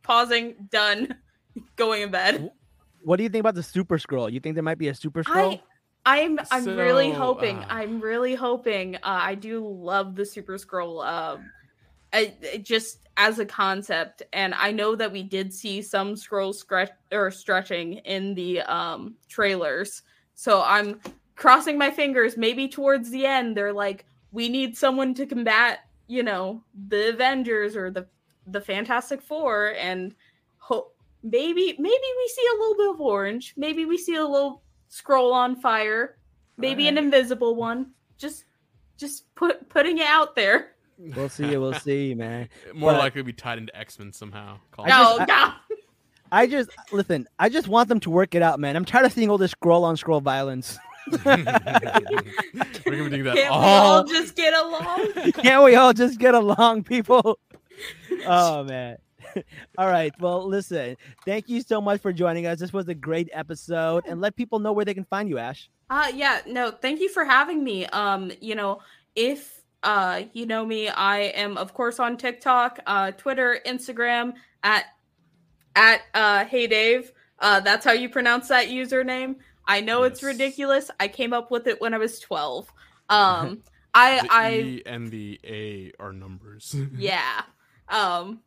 [0.02, 1.14] pausing, done,
[1.76, 2.50] going in bed.
[3.02, 4.32] what do you think about the super Skrull?
[4.32, 5.60] You think there might be a super Skrull?
[5.60, 5.62] I
[6.06, 7.58] I'm I'm really hoping.
[7.58, 8.96] uh, I'm really hoping.
[8.96, 11.06] Uh, I do love the Super Skrull.
[11.06, 11.50] Um,
[12.14, 16.90] I, just as a concept, and I know that we did see some Skrull stretch
[17.12, 20.02] or stretching in the um trailers.
[20.34, 21.00] So I'm
[21.36, 22.36] crossing my fingers.
[22.36, 27.76] Maybe towards the end, they're like, we need someone to combat, you know, the Avengers
[27.76, 28.06] or the
[28.46, 30.14] the Fantastic Four, and
[30.58, 33.54] hope maybe maybe we see a little bit of orange.
[33.56, 36.18] Maybe we see a little Skrull on fire.
[36.56, 37.90] Maybe an invisible one.
[38.16, 38.44] Just
[38.96, 40.73] just put putting it out there.
[40.98, 41.56] We'll see.
[41.56, 42.48] We'll see, man.
[42.74, 44.58] More But- likely to be tied into X Men somehow.
[44.72, 45.52] Call I No, just- no.
[46.32, 47.28] I just listen.
[47.38, 48.74] I just want them to work it out, man.
[48.76, 50.78] I'm tired of seeing all this Skrull on Skrull violence.
[51.24, 53.96] We're gonna do that Can't we all.
[53.98, 55.32] all just get along?
[55.32, 57.38] Can't we all just get along, people?
[58.26, 58.96] Oh man.
[59.78, 60.12] All right.
[60.20, 60.96] Well, listen.
[61.24, 62.58] Thank you so much for joining us.
[62.60, 65.68] This was a great episode, and let people know where they can find you, Ash.
[65.90, 67.86] Uh yeah, no, thank you for having me.
[67.86, 68.80] Um, you know,
[69.14, 74.86] if uh you know me, I am of course on TikTok, uh Twitter, Instagram at
[75.76, 77.12] at uh hey Dave.
[77.38, 79.36] Uh that's how you pronounce that username.
[79.66, 80.90] I know it's ridiculous.
[81.00, 82.72] I came up with it when I was 12.
[83.10, 83.62] Um
[83.92, 86.74] I The I E and the A are numbers.
[86.96, 87.42] yeah.
[87.90, 88.40] Um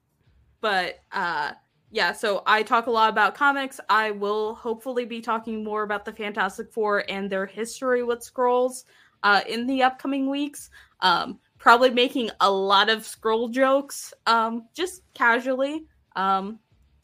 [0.62, 1.52] but uh
[1.92, 3.80] yeah, so I talk a lot about comics.
[3.88, 8.84] I will hopefully be talking more about the Fantastic Four and their history with Skrulls
[9.22, 10.72] uh in the upcoming weeks.
[11.02, 15.86] Um probably making a lot of Skrull jokes um just casually.
[16.16, 16.60] Um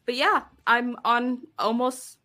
[0.06, 2.18] but yeah, I'm on almost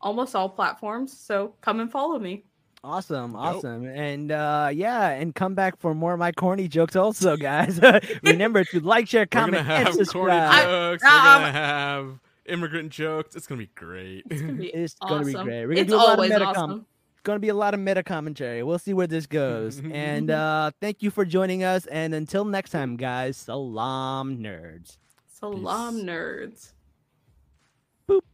[0.00, 2.44] almost all platforms, so come and follow me.
[2.84, 3.40] Awesome, Dope.
[3.40, 3.84] awesome.
[3.86, 7.80] And uh yeah, and come back for more of my corny jokes also, guys.
[8.22, 10.64] Remember to like, share, We're comment, gonna have and corny subscribe.
[10.64, 11.02] jokes.
[11.04, 13.34] um, We're gonna have immigrant jokes.
[13.34, 14.24] It's gonna be great.
[14.30, 15.66] It's gonna be It's gonna be great.
[15.66, 16.44] We're gonna it's do a lot of always meta
[17.26, 18.62] com- gonna be a lot of meta commentary.
[18.62, 19.82] We'll see where this goes.
[19.92, 21.86] and uh thank you for joining us.
[21.86, 24.96] And until next time, guys, salaam nerds.
[25.26, 26.72] Salaam nerds.